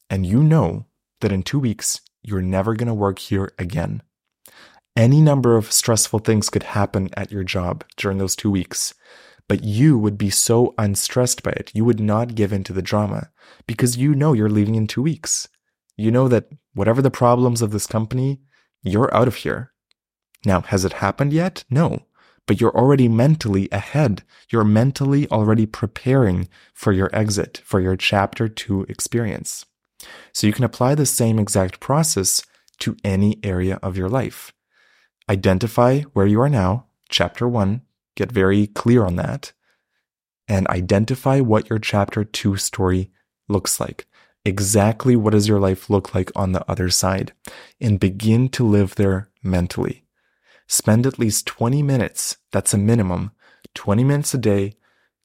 and 0.09 0.25
you 0.25 0.43
know 0.43 0.87
that 1.21 1.33
in 1.33 1.43
two 1.43 1.59
weeks, 1.59 2.01
you're 2.23 2.43
never 2.43 2.75
going 2.75 2.89
to 2.89 2.95
work 2.95 3.19
here 3.19 3.53
again. 3.59 4.03
Any 4.97 5.21
number 5.21 5.57
of 5.57 5.73
stressful 5.73 6.21
things 6.21 6.51
could 6.51 6.65
happen 6.65 7.09
at 7.17 7.31
your 7.31 7.45
job 7.45 7.85
during 7.97 8.19
those 8.19 8.35
two 8.35 8.51
weeks. 8.51 8.95
But 9.49 9.65
you 9.65 9.99
would 9.99 10.19
be 10.19 10.29
so 10.29 10.75
unstressed 10.77 11.43
by 11.43 11.53
it. 11.53 11.71
You 11.75 11.85
would 11.85 12.01
not 12.01 12.35
give 12.35 12.53
in 12.53 12.65
to 12.65 12.73
the 12.73 12.83
drama 12.83 13.31
because 13.67 13.97
you 13.97 14.15
know 14.15 14.33
you're 14.35 14.51
leaving 14.51 14.75
in 14.75 14.87
two 14.87 15.03
weeks. 15.03 15.49
You 15.97 16.11
know 16.11 16.29
that 16.29 16.49
whatever 16.75 17.01
the 17.01 17.11
problems 17.11 17.63
of 17.63 17.71
this 17.71 17.87
company, 17.87 18.41
you're 18.83 19.15
out 19.15 19.27
of 19.27 19.37
here. 19.37 19.73
Now, 20.45 20.61
has 20.63 20.85
it 20.85 20.95
happened 20.95 21.33
yet? 21.33 21.65
No. 21.71 22.05
But 22.47 22.61
you're 22.61 22.77
already 22.77 23.09
mentally 23.09 23.69
ahead. 23.71 24.23
You're 24.51 24.65
mentally 24.65 25.29
already 25.29 25.67
preparing 25.67 26.49
for 26.73 26.93
your 26.93 27.11
exit, 27.15 27.61
for 27.65 27.81
your 27.81 27.97
chapter 27.97 28.49
two 28.49 28.87
experience. 28.89 29.67
So 30.33 30.47
you 30.47 30.53
can 30.53 30.65
apply 30.65 30.95
the 30.95 31.07
same 31.07 31.39
exact 31.39 31.81
process 31.81 32.43
to 32.79 32.97
any 33.05 33.39
area 33.43 33.79
of 33.83 33.97
your 33.97 34.09
life. 34.09 34.53
Identify 35.29 36.03
where 36.15 36.27
you 36.27 36.41
are 36.41 36.49
now, 36.49 36.87
chapter 37.11 37.47
one, 37.47 37.83
Get 38.19 38.33
very 38.33 38.67
clear 38.67 39.05
on 39.05 39.15
that 39.15 39.53
and 40.49 40.67
identify 40.67 41.39
what 41.39 41.71
your 41.71 41.79
chapter 41.79 42.25
two 42.25 42.57
story 42.57 43.13
looks 43.49 43.79
like. 43.79 44.09
Exactly 44.45 45.15
what 45.15 45.35
does 45.35 45.47
your 45.47 45.61
life 45.61 45.89
look 45.89 46.17
like 46.17 46.33
on 46.35 46.51
the 46.51 46.69
other 46.69 46.91
side 46.91 47.33
and 47.81 48.01
begin 48.01 48.49
to 48.49 48.67
live 48.67 48.97
there 48.97 49.31
mentally. 49.41 50.03
Spend 50.69 51.07
at 51.07 51.19
least 51.19 51.47
20 51.47 51.83
minutes. 51.83 52.37
That's 52.53 52.75
a 52.75 52.79
minimum. 52.79 53.33
20 53.75 54.05
minutes 54.05 54.35
a 54.35 54.39
day, 54.39 54.75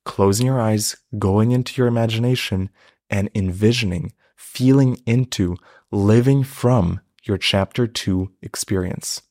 closing 0.05 0.45
your 0.45 0.59
eyes, 0.59 0.95
going 1.19 1.51
into 1.51 1.79
your 1.79 1.87
imagination 1.87 2.69
and 3.09 3.29
envisioning, 3.35 4.13
feeling 4.35 4.97
into, 5.05 5.57
living 5.91 6.43
from 6.43 7.01
your 7.23 7.37
chapter 7.37 7.87
two 7.87 8.31
experience. 8.41 9.21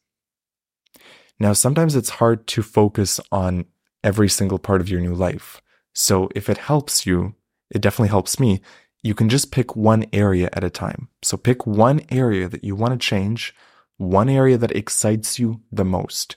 Now, 1.40 1.52
sometimes 1.54 1.96
it's 1.96 2.10
hard 2.10 2.46
to 2.48 2.62
focus 2.62 3.18
on 3.30 3.64
every 4.04 4.28
single 4.28 4.58
part 4.58 4.80
of 4.80 4.88
your 4.88 5.00
new 5.00 5.14
life. 5.14 5.60
So 5.94 6.28
if 6.34 6.48
it 6.48 6.58
helps 6.58 7.06
you, 7.06 7.34
it 7.70 7.80
definitely 7.80 8.08
helps 8.08 8.38
me. 8.38 8.60
You 9.02 9.14
can 9.14 9.28
just 9.28 9.50
pick 9.50 9.74
one 9.74 10.06
area 10.12 10.48
at 10.52 10.64
a 10.64 10.70
time. 10.70 11.08
So 11.22 11.36
pick 11.36 11.66
one 11.66 12.02
area 12.10 12.48
that 12.48 12.64
you 12.64 12.76
want 12.76 12.92
to 12.92 13.06
change, 13.06 13.54
one 13.96 14.28
area 14.28 14.58
that 14.58 14.76
excites 14.76 15.38
you 15.38 15.60
the 15.70 15.84
most. 15.84 16.36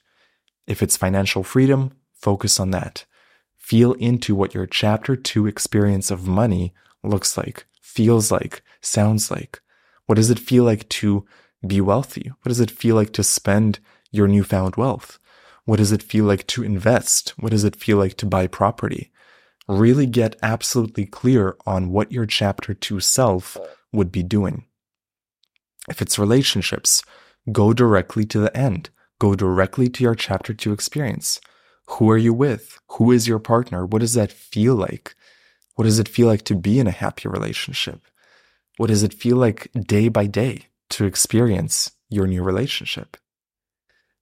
If 0.67 0.81
it's 0.81 0.97
financial 0.97 1.43
freedom, 1.43 1.93
focus 2.13 2.59
on 2.59 2.71
that. 2.71 3.05
Feel 3.57 3.93
into 3.93 4.35
what 4.35 4.53
your 4.53 4.65
chapter 4.65 5.15
two 5.15 5.47
experience 5.47 6.12
of 6.12 6.27
money 6.27 6.74
looks 7.03 7.38
like, 7.38 7.65
feels 7.81 8.31
like, 8.31 8.62
sounds 8.81 9.31
like. 9.31 9.62
What 10.05 10.15
does 10.15 10.29
it 10.29 10.39
feel 10.39 10.63
like 10.63 10.88
to 10.89 11.25
be 11.65 11.81
wealthy? 11.81 12.31
What 12.41 12.50
does 12.50 12.59
it 12.59 12.71
feel 12.71 12.95
like 12.95 13.13
to 13.13 13.24
spend 13.24 13.79
your 14.12 14.27
newfound 14.27 14.75
wealth? 14.75 15.19
What 15.65 15.77
does 15.77 15.91
it 15.91 16.03
feel 16.03 16.25
like 16.25 16.45
to 16.47 16.63
invest? 16.63 17.33
What 17.39 17.51
does 17.51 17.63
it 17.63 17.75
feel 17.75 17.97
like 17.97 18.17
to 18.17 18.25
buy 18.25 18.47
property? 18.47 19.12
Really 19.67 20.05
get 20.05 20.35
absolutely 20.43 21.07
clear 21.07 21.57
on 21.65 21.89
what 21.89 22.12
your 22.12 22.27
chapter 22.27 22.75
two 22.75 23.00
self 23.00 23.57
would 23.91 24.12
be 24.12 24.21
doing. 24.21 24.65
If 25.89 26.01
it's 26.01 26.19
relationships, 26.19 27.03
go 27.51 27.73
directly 27.73 28.25
to 28.25 28.39
the 28.39 28.55
end. 28.55 28.89
Go 29.19 29.35
directly 29.35 29.89
to 29.89 30.03
your 30.03 30.15
chapter 30.15 30.53
two 30.53 30.73
experience. 30.73 31.39
Who 31.87 32.09
are 32.09 32.17
you 32.17 32.33
with? 32.33 32.79
Who 32.91 33.11
is 33.11 33.27
your 33.27 33.39
partner? 33.39 33.85
What 33.85 33.99
does 33.99 34.13
that 34.13 34.31
feel 34.31 34.75
like? 34.75 35.15
What 35.75 35.85
does 35.85 35.99
it 35.99 36.07
feel 36.07 36.27
like 36.27 36.43
to 36.45 36.55
be 36.55 36.79
in 36.79 36.87
a 36.87 36.91
happy 36.91 37.29
relationship? 37.29 38.01
What 38.77 38.87
does 38.87 39.03
it 39.03 39.13
feel 39.13 39.37
like 39.37 39.69
day 39.73 40.09
by 40.09 40.25
day 40.27 40.67
to 40.91 41.05
experience 41.05 41.91
your 42.09 42.27
new 42.27 42.43
relationship? 42.43 43.17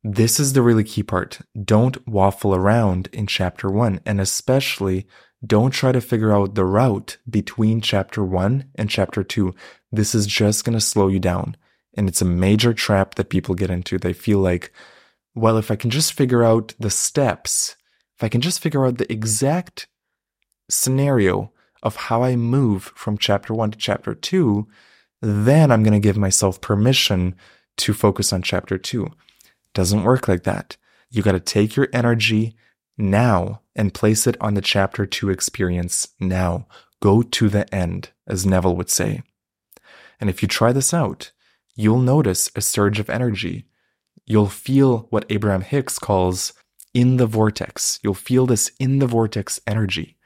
This 0.04 0.40
is 0.40 0.54
the 0.54 0.62
really 0.62 0.84
key 0.84 1.04
part. 1.04 1.40
Don't 1.64 2.06
waffle 2.08 2.54
around 2.54 3.08
in 3.14 3.26
chapter 3.26 3.70
one, 3.70 4.02
and 4.06 4.20
especially 4.20 5.08
don't 5.46 5.72
try 5.72 5.92
to 5.92 6.02
figure 6.02 6.34
out 6.34 6.56
the 6.56 6.66
route 6.66 7.18
between 7.30 7.82
chapter 7.82 8.24
one 8.24 8.66
and 8.76 8.90
chapter 8.90 9.24
two. 9.24 9.56
This 9.92 10.14
is 10.14 10.28
just 10.28 10.66
going 10.66 10.74
to 10.74 10.82
slow 10.82 11.08
you 11.08 11.20
down. 11.20 11.56
And 11.96 12.08
it's 12.08 12.22
a 12.22 12.26
major 12.26 12.74
trap 12.74 13.16
that 13.16 13.30
people 13.30 13.56
get 13.56 13.70
into. 13.70 13.98
They 13.98 14.14
feel 14.14 14.40
like, 14.40 14.72
well, 15.36 15.58
if 15.58 15.70
I 15.72 15.76
can 15.76 15.90
just 15.90 16.14
figure 16.14 16.44
out 16.44 16.74
the 16.80 16.90
steps, 16.90 17.76
if 18.16 18.24
I 18.24 18.30
can 18.30 18.42
just 18.42 18.60
figure 18.60 18.86
out 18.86 18.98
the 18.98 19.12
exact 19.12 19.88
scenario 20.70 21.52
of 21.82 21.96
how 21.96 22.24
I 22.24 22.36
move 22.36 22.92
from 22.96 23.18
chapter 23.18 23.54
one 23.54 23.72
to 23.72 23.78
chapter 23.78 24.16
two, 24.16 24.68
then 25.22 25.72
I'm 25.72 25.84
going 25.84 25.94
to 25.94 26.00
give 26.00 26.18
myself 26.18 26.62
permission 26.62 27.36
to 27.78 27.94
focus 27.94 28.34
on 28.34 28.42
chapter 28.42 28.78
two. 28.78 29.12
Doesn't 29.74 30.04
work 30.04 30.28
like 30.28 30.44
that. 30.44 30.78
You 31.10 31.22
got 31.22 31.34
to 31.34 31.40
take 31.40 31.76
your 31.76 31.90
energy 31.94 32.56
now 32.98 33.62
and 33.76 33.94
place 33.94 34.28
it 34.28 34.38
on 34.40 34.54
the 34.54 34.62
chapter 34.62 35.06
two 35.06 35.30
experience 35.30 36.10
now. 36.20 36.68
Go 37.02 37.22
to 37.22 37.50
the 37.50 37.74
end, 37.74 38.12
as 38.28 38.46
Neville 38.46 38.76
would 38.76 38.90
say. 38.90 39.24
And 40.20 40.30
if 40.30 40.42
you 40.42 40.48
try 40.48 40.72
this 40.72 40.94
out, 40.94 41.32
you'll 41.76 42.00
notice 42.00 42.50
a 42.56 42.62
surge 42.62 43.00
of 43.00 43.10
energy. 43.10 43.66
You'll 44.26 44.50
feel 44.50 45.08
what 45.10 45.26
Abraham 45.30 45.62
Hicks 45.62 46.00
calls 46.00 46.54
in 46.94 47.18
the 47.18 47.26
vortex. 47.26 48.00
You'll 48.04 48.14
feel 48.14 48.46
this 48.46 48.72
in 48.80 49.00
the 49.00 49.08
vortex 49.08 49.60
energy. 49.66 50.18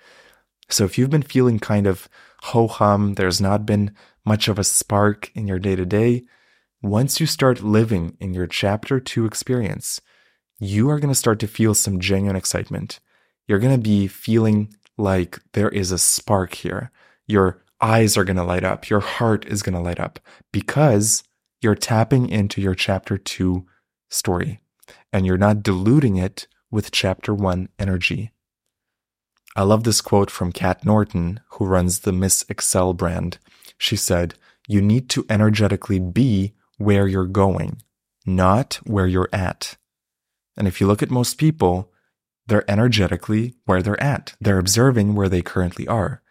So 0.70 0.84
if 0.84 0.98
you've 0.98 1.10
been 1.10 1.22
feeling 1.22 1.60
kind 1.60 1.88
of 1.88 2.10
ho 2.42 2.68
hum, 2.68 3.16
there's 3.16 3.42
not 3.42 3.66
been 3.66 3.96
much 4.26 4.48
of 4.48 4.60
a 4.60 4.64
spark 4.64 5.32
in 5.34 5.48
your 5.48 5.60
day 5.60 5.76
to 5.76 5.86
day, 5.86 6.26
once 6.82 7.20
you 7.20 7.26
start 7.26 7.64
living 7.64 8.18
in 8.20 8.34
your 8.34 8.48
chapter 8.48 9.00
two 9.00 9.26
experience, 9.26 10.02
you 10.60 10.90
are 10.90 11.00
going 11.00 11.14
to 11.14 11.16
start 11.16 11.40
to 11.40 11.48
feel 11.48 11.74
some 11.74 12.00
genuine 12.00 12.36
excitement. 12.36 13.00
You're 13.48 13.60
going 13.60 13.76
to 13.76 13.82
be 13.82 14.08
feeling 14.08 14.74
like 14.98 15.40
there 15.54 15.70
is 15.70 15.92
a 15.92 15.98
spark 15.98 16.54
here. 16.54 16.92
Your 17.26 17.64
eyes 17.80 18.18
are 18.18 18.24
going 18.24 18.38
to 18.38 18.44
light 18.44 18.64
up. 18.64 18.90
Your 18.90 19.00
heart 19.00 19.46
is 19.46 19.64
going 19.64 19.76
to 19.76 19.82
light 19.82 20.00
up 20.00 20.20
because 20.52 21.24
you're 21.62 21.76
tapping 21.76 22.30
into 22.30 22.62
your 22.62 22.76
chapter 22.76 23.18
two 23.18 23.66
story 24.10 24.60
and 25.12 25.26
you're 25.26 25.38
not 25.38 25.64
diluting 25.64 26.18
it 26.18 26.48
with 26.70 26.92
chapter 26.92 27.34
one 27.34 27.70
energy. 27.80 28.32
I 29.56 29.64
love 29.64 29.84
this 29.84 30.02
quote 30.02 30.30
from 30.30 30.52
Kat 30.52 30.86
Norton, 30.86 31.40
who 31.54 31.66
runs 31.66 32.00
the 32.00 32.12
Miss 32.12 32.46
Excel 32.48 32.94
brand. 32.94 33.40
She 33.78 33.96
said, 33.96 34.36
You 34.68 34.82
need 34.82 35.10
to 35.10 35.26
energetically 35.30 36.00
be 36.00 36.54
where 36.78 37.08
you're 37.08 37.26
going, 37.26 37.82
not 38.26 38.76
where 38.84 39.08
you're 39.08 39.30
at. 39.34 39.78
And 40.56 40.68
if 40.68 40.80
you 40.80 40.86
look 40.86 41.02
at 41.02 41.10
most 41.10 41.40
people, 41.40 41.92
they're 42.46 42.70
energetically 42.70 43.56
where 43.66 43.82
they're 43.82 44.02
at. 44.02 44.36
They're 44.40 44.60
observing 44.60 45.16
where 45.16 45.30
they 45.30 45.42
currently 45.42 45.88
are. 45.88 46.22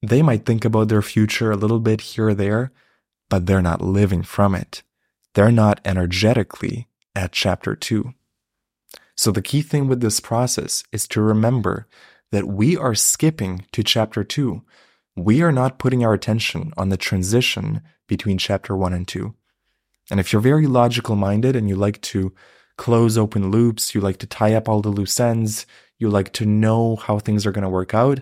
They 0.00 0.22
might 0.22 0.46
think 0.46 0.64
about 0.64 0.88
their 0.88 1.02
future 1.02 1.50
a 1.50 1.56
little 1.56 1.80
bit 1.80 2.00
here 2.00 2.28
or 2.28 2.34
there, 2.34 2.72
but 3.28 3.46
they're 3.46 3.62
not 3.62 3.80
living 3.80 4.22
from 4.22 4.54
it. 4.54 4.82
They're 5.34 5.52
not 5.52 5.80
energetically 5.84 6.88
at 7.14 7.32
chapter 7.32 7.74
two. 7.76 8.14
So 9.16 9.30
the 9.30 9.42
key 9.42 9.62
thing 9.62 9.88
with 9.88 10.00
this 10.00 10.20
process 10.20 10.84
is 10.92 11.08
to 11.08 11.20
remember 11.20 11.86
that 12.30 12.46
we 12.46 12.76
are 12.76 12.94
skipping 12.94 13.66
to 13.72 13.82
chapter 13.82 14.22
two. 14.22 14.62
We 15.16 15.42
are 15.42 15.52
not 15.52 15.78
putting 15.78 16.04
our 16.04 16.14
attention 16.14 16.72
on 16.76 16.90
the 16.90 16.96
transition 16.96 17.82
between 18.06 18.38
chapter 18.38 18.76
one 18.76 18.92
and 18.92 19.06
two. 19.08 19.34
And 20.10 20.20
if 20.20 20.32
you're 20.32 20.40
very 20.40 20.66
logical 20.66 21.16
minded 21.16 21.56
and 21.56 21.68
you 21.68 21.76
like 21.76 22.00
to 22.02 22.32
close 22.76 23.18
open 23.18 23.50
loops, 23.50 23.94
you 23.94 24.00
like 24.00 24.18
to 24.18 24.26
tie 24.26 24.54
up 24.54 24.68
all 24.68 24.80
the 24.80 24.88
loose 24.88 25.18
ends, 25.18 25.66
you 25.98 26.08
like 26.08 26.32
to 26.34 26.46
know 26.46 26.96
how 26.96 27.18
things 27.18 27.44
are 27.44 27.52
going 27.52 27.62
to 27.62 27.68
work 27.68 27.92
out, 27.92 28.20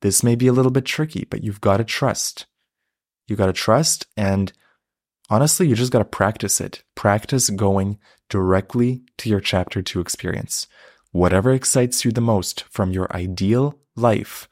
this 0.00 0.22
may 0.22 0.36
be 0.36 0.46
a 0.46 0.52
little 0.52 0.70
bit 0.70 0.84
tricky, 0.84 1.26
but 1.28 1.42
you've 1.42 1.60
got 1.60 1.78
to 1.78 1.84
trust. 1.84 2.46
You 3.26 3.36
got 3.36 3.46
to 3.46 3.52
trust. 3.52 4.06
And 4.16 4.52
honestly, 5.30 5.68
you 5.68 5.74
just 5.74 5.92
got 5.92 5.98
to 6.00 6.04
practice 6.04 6.60
it. 6.60 6.82
Practice 6.94 7.50
going 7.50 7.98
directly 8.28 9.02
to 9.18 9.28
your 9.28 9.40
chapter 9.40 9.82
two 9.82 10.00
experience. 10.00 10.66
Whatever 11.12 11.52
excites 11.52 12.04
you 12.04 12.12
the 12.12 12.20
most 12.20 12.64
from 12.64 12.92
your 12.92 13.14
ideal 13.16 13.78
life, 13.94 14.48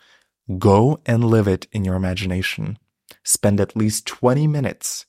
go 0.59 1.00
and 1.04 1.25
live 1.25 1.49
it 1.49 1.66
in 1.73 1.85
your 1.85 1.95
imagination. 1.95 2.78
Spend 3.23 3.61
at 3.61 3.76
least 3.76 4.07
20 4.07 4.47
minutes. 4.47 5.07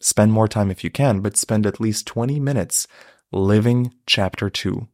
Spend 0.00 0.32
more 0.32 0.48
time 0.48 0.70
if 0.70 0.82
you 0.82 0.90
can, 0.90 1.20
but 1.20 1.36
spend 1.36 1.66
at 1.66 1.80
least 1.80 2.06
20 2.06 2.40
minutes 2.40 2.86
living 3.32 3.92
chapter 4.06 4.48
two, 4.50 4.88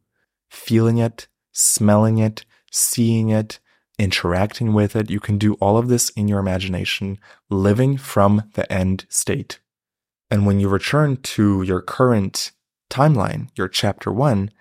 feeling 0.49 0.97
it, 0.97 1.27
smelling 1.51 2.17
it, 2.17 2.45
seeing 2.71 3.29
it, 3.29 3.59
interacting 3.99 4.73
with 4.73 4.95
it. 4.95 5.09
You 5.09 5.19
can 5.19 5.37
do 5.37 5.53
all 5.55 5.77
of 5.77 5.87
this 5.87 6.09
in 6.11 6.27
your 6.27 6.39
imagination, 6.39 7.19
living 7.49 7.97
from 7.97 8.49
the 8.53 8.71
end 8.71 9.05
state. 9.09 9.59
And 10.29 10.45
when 10.45 10.59
you 10.59 10.69
return 10.69 11.17
to 11.17 11.61
your 11.63 11.81
current 11.81 12.51
timeline, 12.89 13.49
your 13.55 13.67
chapter 13.67 14.11
one, 14.11 14.51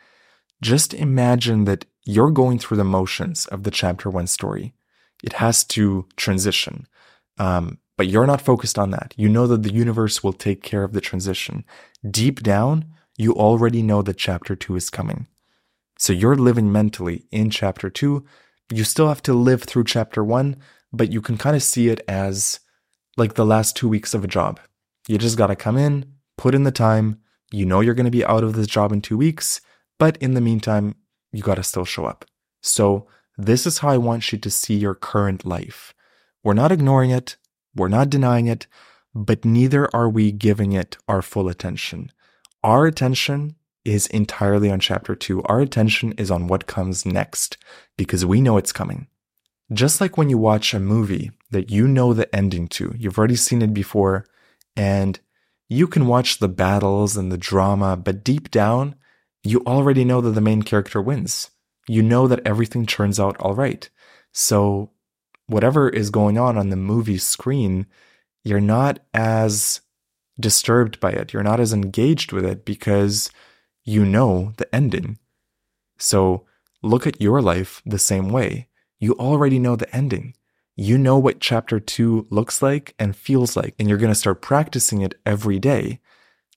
just 0.63 0.95
imagine 0.95 1.65
that 1.65 1.85
you're 2.05 2.31
going 2.31 2.59
through 2.59 2.77
the 2.77 2.85
motions 2.85 3.47
of 3.47 3.65
the 3.65 3.71
chapter 3.71 4.09
one 4.09 4.27
story. 4.27 4.75
It 5.23 5.35
has 5.35 5.65
to 5.65 6.07
transition. 6.17 6.87
Um, 7.39 7.79
but 7.97 8.09
you're 8.09 8.27
not 8.27 8.43
focused 8.43 8.79
on 8.79 8.91
that. 8.91 9.15
You 9.17 9.29
know 9.29 9.47
that 9.47 9.63
the 9.63 9.73
universe 9.73 10.23
will 10.23 10.33
take 10.33 10.63
care 10.63 10.85
of 10.85 10.93
the 10.93 11.01
transition. 11.01 11.65
Deep 12.09 12.43
down, 12.43 12.87
you 13.17 13.33
already 13.35 13.83
know 13.83 14.03
that 14.03 14.19
chapter 14.19 14.55
two 14.55 14.77
is 14.77 14.91
coming. 14.91 15.27
So 15.99 16.13
you're 16.13 16.37
living 16.37 16.71
mentally 16.71 17.25
in 17.31 17.51
chapter 17.51 17.89
two. 17.89 18.25
You 18.71 18.85
still 18.85 19.09
have 19.09 19.23
to 19.23 19.35
live 19.35 19.63
through 19.63 19.85
chapter 19.85 20.25
one, 20.25 20.57
but 20.93 21.13
you 21.13 21.21
can 21.21 21.39
kind 21.39 21.55
of 21.55 21.63
see 21.63 21.89
it 21.89 22.01
as 22.09 22.61
like 23.17 23.35
the 23.35 23.47
last 23.47 23.77
two 23.77 23.89
weeks 23.89 24.13
of 24.15 24.25
a 24.25 24.29
job. 24.29 24.61
You 25.09 25.19
just 25.19 25.39
got 25.39 25.47
to 25.49 25.57
come 25.57 25.77
in, 25.77 26.13
put 26.37 26.55
in 26.55 26.65
the 26.65 26.73
time. 26.73 27.21
You 27.53 27.65
know 27.65 27.81
you're 27.81 27.95
going 27.95 28.07
to 28.07 28.11
be 28.11 28.25
out 28.25 28.43
of 28.43 28.55
this 28.55 28.67
job 28.67 28.93
in 28.93 29.01
two 29.01 29.17
weeks, 29.17 29.61
but 29.99 30.17
in 30.19 30.35
the 30.35 30.41
meantime, 30.41 30.97
you 31.33 31.43
got 31.43 31.55
to 31.55 31.63
still 31.63 31.85
show 31.85 32.07
up. 32.07 32.25
So 32.61 33.07
this 33.39 33.67
is 33.67 33.79
how 33.79 33.91
I 33.91 33.99
want 33.99 34.33
you 34.33 34.39
to 34.39 34.51
see 34.51 34.75
your 34.75 34.95
current 34.95 35.45
life. 35.47 35.95
We're 36.43 36.55
not 36.55 36.73
ignoring 36.73 37.11
it. 37.11 37.37
We're 37.75 37.89
not 37.89 38.11
denying 38.11 38.47
it, 38.47 38.67
but 39.15 39.45
neither 39.45 39.95
are 39.95 40.09
we 40.09 40.33
giving 40.33 40.73
it 40.73 40.97
our 41.07 41.23
full 41.23 41.49
attention. 41.49 42.11
Our 42.65 42.87
attention 42.87 43.57
is 43.87 44.07
entirely 44.09 44.71
on 44.71 44.81
chapter 44.81 45.15
two. 45.15 45.43
Our 45.45 45.61
attention 45.61 46.13
is 46.13 46.31
on 46.31 46.49
what 46.49 46.67
comes 46.67 47.07
next 47.07 47.57
because 47.97 48.27
we 48.27 48.41
know 48.41 48.57
it's 48.57 48.73
coming. 48.73 49.07
Just 49.73 50.01
like 50.01 50.17
when 50.17 50.31
you 50.31 50.39
watch 50.39 50.75
a 50.75 50.81
movie 50.81 51.31
that 51.51 51.71
you 51.71 51.89
know 51.89 52.13
the 52.13 52.35
ending 52.35 52.69
to, 52.69 52.95
you've 52.97 53.19
already 53.19 53.37
seen 53.37 53.63
it 53.63 53.75
before, 53.75 54.27
and 54.77 55.19
you 55.69 55.87
can 55.87 56.07
watch 56.07 56.39
the 56.39 56.49
battles 56.49 57.17
and 57.17 57.33
the 57.33 57.39
drama, 57.39 57.97
but 57.97 58.23
deep 58.23 58.51
down, 58.51 58.95
you 59.43 59.63
already 59.67 60.05
know 60.05 60.21
that 60.21 60.31
the 60.31 60.41
main 60.41 60.63
character 60.63 61.01
wins. 61.01 61.51
You 61.89 62.03
know 62.03 62.27
that 62.29 62.47
everything 62.47 62.87
turns 62.87 63.19
out 63.19 63.37
all 63.39 63.55
right. 63.55 63.89
So, 64.33 64.91
whatever 65.47 65.89
is 65.89 66.11
going 66.11 66.39
on 66.39 66.59
on 66.59 66.71
the 66.71 66.77
movie 66.77 67.19
screen, 67.19 67.87
you're 68.45 68.61
not 68.61 69.01
as 69.15 69.81
disturbed 70.39 71.01
by 71.01 71.13
it. 71.13 71.33
You're 71.33 71.43
not 71.43 71.61
as 71.61 71.73
engaged 71.73 72.33
with 72.33 72.45
it 72.45 72.65
because 72.65 73.31
you 73.87 74.05
know 74.05 74.53
the 74.59 74.75
ending. 74.75 75.19
So 75.97 76.45
look 76.83 77.07
at 77.07 77.21
your 77.21 77.41
life 77.41 77.81
the 77.87 77.99
same 77.99 78.29
way. 78.31 78.69
You 78.99 79.15
already 79.15 79.59
know 79.59 79.77
the 79.77 79.95
ending. 79.95 80.35
You 80.75 80.99
know 80.99 81.17
what 81.19 81.41
chapter 81.41 81.81
two 81.81 82.27
looks 82.29 82.61
like 82.61 82.95
and 82.99 83.17
feels 83.17 83.57
like, 83.57 83.75
and 83.79 83.89
you're 83.89 83.97
going 83.97 84.13
to 84.13 84.15
start 84.15 84.43
practicing 84.43 85.01
it 85.01 85.15
every 85.25 85.59
day, 85.59 86.01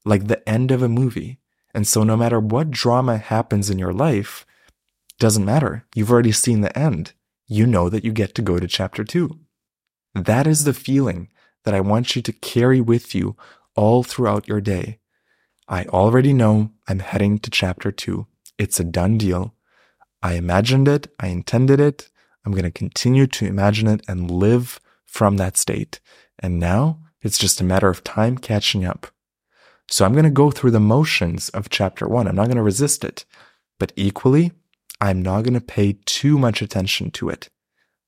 like 0.04 0.28
the 0.28 0.48
end 0.50 0.72
of 0.72 0.82
a 0.82 0.90
movie. 0.90 1.40
And 1.74 1.88
so 1.88 2.04
no 2.04 2.18
matter 2.18 2.40
what 2.40 2.72
drama 2.72 3.18
happens 3.18 3.70
in 3.70 3.78
your 3.78 3.94
life, 3.94 4.46
doesn't 5.20 5.46
matter. 5.46 5.86
You've 5.94 6.12
already 6.12 6.32
seen 6.32 6.62
the 6.62 6.78
end. 6.78 7.14
You 7.48 7.68
know 7.68 7.90
that 7.90 8.04
you 8.04 8.12
get 8.12 8.34
to 8.36 8.42
go 8.42 8.58
to 8.60 8.68
chapter 8.68 9.04
two. 9.04 9.40
That 10.16 10.48
is 10.48 10.64
the 10.64 10.74
feeling 10.74 11.30
that 11.64 11.76
I 11.76 11.82
want 11.82 12.16
you 12.16 12.22
to 12.24 12.34
carry 12.34 12.82
with 12.82 13.14
you 13.14 13.38
all 13.76 14.02
throughout 14.02 14.48
your 14.48 14.62
day. 14.62 15.00
I 15.72 15.86
already 15.86 16.34
know 16.34 16.72
I'm 16.88 16.98
heading 16.98 17.38
to 17.40 17.52
chapter 17.52 17.92
two. 17.92 18.26
It's 18.58 18.80
a 18.80 18.84
done 18.84 19.20
deal. 19.20 19.54
I 20.24 20.34
imagined 20.34 20.88
it. 20.88 21.14
I 21.20 21.28
intended 21.28 21.80
it. 21.80 22.10
I'm 22.44 22.54
going 22.54 22.64
to 22.64 22.72
continue 22.72 23.28
to 23.28 23.46
imagine 23.46 23.88
it 23.88 24.04
and 24.08 24.32
live 24.32 24.80
from 25.06 25.38
that 25.38 25.58
state. 25.58 26.00
And 26.40 26.60
now 26.60 27.02
it's 27.22 27.38
just 27.38 27.62
a 27.62 27.64
matter 27.64 27.88
of 27.88 28.04
time 28.04 28.40
catching 28.40 28.84
up. 28.84 29.08
So 29.92 30.06
I'm 30.06 30.14
going 30.14 30.24
to 30.24 30.32
go 30.32 30.50
through 30.50 30.72
the 30.72 30.80
motions 30.80 31.50
of 31.50 31.70
chapter 31.70 32.08
one. 32.08 32.28
I'm 32.28 32.36
not 32.36 32.48
going 32.48 32.58
to 32.58 32.64
resist 32.64 33.04
it, 33.04 33.26
but 33.80 33.94
equally, 33.96 34.52
I'm 35.00 35.22
not 35.22 35.44
going 35.44 35.54
to 35.54 35.62
pay 35.62 36.00
too 36.06 36.40
much 36.40 36.64
attention 36.64 37.12
to 37.12 37.30
it. 37.30 37.50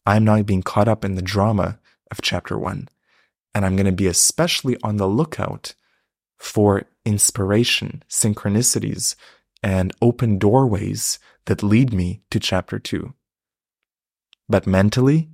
I'm 0.08 0.24
not 0.24 0.48
being 0.48 0.64
caught 0.64 0.88
up 0.88 1.06
in 1.06 1.14
the 1.14 1.22
drama 1.22 1.80
of 2.10 2.22
chapter 2.22 2.58
one. 2.58 2.90
And 3.54 3.66
I'm 3.66 3.76
going 3.76 3.86
to 3.86 3.92
be 3.92 4.08
especially 4.08 4.78
on 4.82 4.98
the 4.98 5.08
lookout 5.08 5.76
for 6.40 6.86
inspiration, 7.06 8.04
synchronicities, 8.10 9.16
and 9.64 9.94
open 10.02 10.38
doorways 10.38 11.20
that 11.46 11.64
lead 11.64 11.94
me 11.94 12.22
to 12.32 12.40
chapter 12.40 12.80
two. 12.80 13.14
But 14.50 14.68
mentally, 14.68 15.30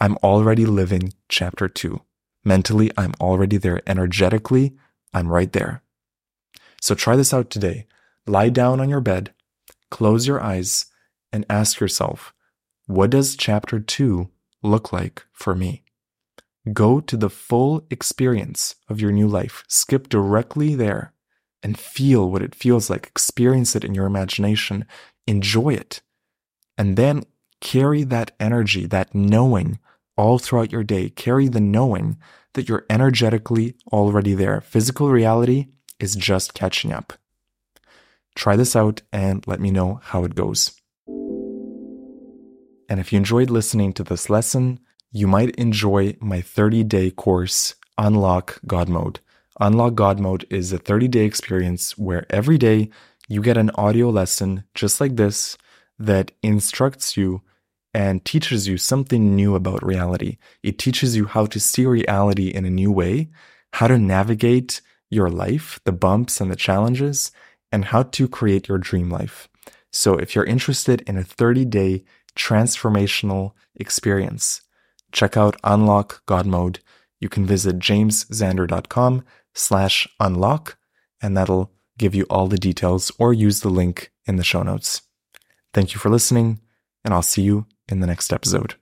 I'm 0.00 0.16
already 0.18 0.66
living 0.66 1.12
chapter 1.28 1.68
two. 1.68 2.02
Mentally, 2.44 2.90
I'm 2.96 3.12
already 3.20 3.56
there. 3.56 3.80
Energetically, 3.86 4.74
I'm 5.12 5.28
right 5.28 5.52
there. 5.52 5.82
So 6.80 6.94
try 6.94 7.16
this 7.16 7.34
out 7.34 7.50
today. 7.50 7.86
Lie 8.26 8.50
down 8.50 8.80
on 8.80 8.88
your 8.88 9.00
bed, 9.00 9.34
close 9.90 10.26
your 10.26 10.40
eyes, 10.40 10.86
and 11.32 11.44
ask 11.50 11.80
yourself, 11.80 12.32
what 12.86 13.10
does 13.10 13.36
chapter 13.36 13.80
two 13.80 14.30
look 14.62 14.92
like 14.92 15.24
for 15.32 15.54
me? 15.54 15.84
Go 16.72 17.00
to 17.00 17.16
the 17.16 17.30
full 17.30 17.86
experience 17.90 18.76
of 18.88 19.00
your 19.00 19.12
new 19.12 19.26
life. 19.26 19.64
Skip 19.68 20.08
directly 20.08 20.74
there 20.74 21.12
and 21.62 21.78
feel 21.78 22.30
what 22.30 22.42
it 22.42 22.54
feels 22.54 22.90
like. 22.90 23.06
Experience 23.06 23.74
it 23.74 23.84
in 23.84 23.94
your 23.94 24.06
imagination. 24.06 24.84
Enjoy 25.26 25.70
it. 25.70 26.02
And 26.76 26.96
then 26.96 27.24
carry 27.60 28.02
that 28.04 28.32
energy, 28.38 28.86
that 28.86 29.14
knowing 29.14 29.78
all 30.16 30.38
throughout 30.38 30.72
your 30.72 30.84
day. 30.84 31.08
Carry 31.08 31.48
the 31.48 31.60
knowing 31.60 32.18
that 32.54 32.68
you're 32.68 32.86
energetically 32.90 33.74
already 33.92 34.34
there. 34.34 34.60
Physical 34.60 35.10
reality 35.10 35.68
is 35.98 36.14
just 36.14 36.52
catching 36.52 36.92
up. 36.92 37.14
Try 38.34 38.56
this 38.56 38.76
out 38.76 39.02
and 39.12 39.46
let 39.46 39.60
me 39.60 39.70
know 39.70 40.00
how 40.02 40.24
it 40.24 40.34
goes. 40.34 40.72
And 42.88 42.98
if 42.98 43.12
you 43.12 43.18
enjoyed 43.18 43.50
listening 43.50 43.92
to 43.94 44.02
this 44.02 44.28
lesson, 44.28 44.80
you 45.12 45.26
might 45.26 45.54
enjoy 45.56 46.16
my 46.20 46.40
30 46.40 46.84
day 46.84 47.10
course, 47.10 47.74
Unlock 47.98 48.60
God 48.66 48.88
Mode. 48.88 49.20
Unlock 49.58 49.94
God 49.94 50.20
Mode 50.20 50.46
is 50.50 50.72
a 50.72 50.78
30 50.78 51.08
day 51.08 51.24
experience 51.24 51.98
where 51.98 52.26
every 52.30 52.58
day 52.58 52.90
you 53.28 53.42
get 53.42 53.56
an 53.56 53.70
audio 53.74 54.08
lesson 54.08 54.64
just 54.74 55.00
like 55.00 55.16
this 55.16 55.58
that 55.98 56.32
instructs 56.42 57.16
you 57.16 57.42
and 57.92 58.24
teaches 58.24 58.68
you 58.68 58.78
something 58.78 59.34
new 59.34 59.54
about 59.54 59.84
reality. 59.84 60.38
It 60.62 60.78
teaches 60.78 61.16
you 61.16 61.26
how 61.26 61.46
to 61.46 61.58
see 61.58 61.86
reality 61.86 62.48
in 62.48 62.64
a 62.64 62.70
new 62.70 62.92
way, 62.92 63.30
how 63.72 63.88
to 63.88 63.98
navigate 63.98 64.80
your 65.10 65.28
life, 65.28 65.80
the 65.84 65.92
bumps 65.92 66.40
and 66.40 66.50
the 66.50 66.56
challenges, 66.56 67.32
and 67.72 67.86
how 67.86 68.04
to 68.04 68.28
create 68.28 68.68
your 68.68 68.78
dream 68.78 69.10
life. 69.10 69.48
So 69.92 70.14
if 70.14 70.36
you're 70.36 70.44
interested 70.44 71.02
in 71.02 71.16
a 71.16 71.24
30 71.24 71.64
day 71.64 72.04
transformational 72.36 73.52
experience, 73.74 74.62
check 75.12 75.36
out 75.36 75.60
Unlock 75.64 76.22
God 76.26 76.46
Mode. 76.46 76.80
You 77.20 77.28
can 77.28 77.44
visit 77.44 77.78
jamesxander.com 77.78 79.24
slash 79.54 80.08
unlock, 80.18 80.78
and 81.20 81.36
that'll 81.36 81.70
give 81.98 82.14
you 82.14 82.24
all 82.30 82.46
the 82.46 82.56
details 82.56 83.12
or 83.18 83.32
use 83.32 83.60
the 83.60 83.68
link 83.68 84.10
in 84.26 84.36
the 84.36 84.44
show 84.44 84.62
notes. 84.62 85.02
Thank 85.74 85.92
you 85.92 86.00
for 86.00 86.08
listening, 86.08 86.60
and 87.04 87.12
I'll 87.12 87.22
see 87.22 87.42
you 87.42 87.66
in 87.88 88.00
the 88.00 88.06
next 88.06 88.32
episode. 88.32 88.74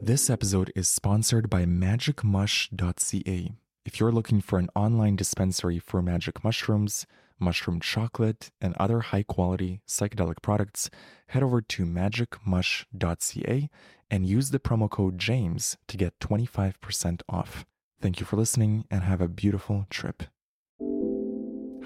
This 0.00 0.30
episode 0.30 0.72
is 0.76 0.88
sponsored 0.88 1.50
by 1.50 1.64
magicmush.ca. 1.64 3.52
If 3.84 4.00
you're 4.00 4.12
looking 4.12 4.40
for 4.40 4.58
an 4.58 4.68
online 4.76 5.16
dispensary 5.16 5.78
for 5.80 6.00
magic 6.00 6.44
mushrooms, 6.44 7.06
mushroom 7.38 7.80
chocolate, 7.80 8.50
and 8.60 8.74
other 8.76 9.00
high 9.00 9.22
quality 9.22 9.80
psychedelic 9.86 10.42
products, 10.42 10.90
head 11.28 11.42
over 11.42 11.60
to 11.60 11.84
magicmush.ca 11.84 13.68
and 14.10 14.26
use 14.26 14.50
the 14.50 14.58
promo 14.58 14.88
code 14.90 15.18
JAMES 15.18 15.76
to 15.88 15.96
get 15.96 16.18
25% 16.20 17.22
off. 17.28 17.66
Thank 18.00 18.20
you 18.20 18.26
for 18.26 18.36
listening 18.36 18.84
and 18.90 19.02
have 19.02 19.20
a 19.20 19.28
beautiful 19.28 19.86
trip. 19.90 20.24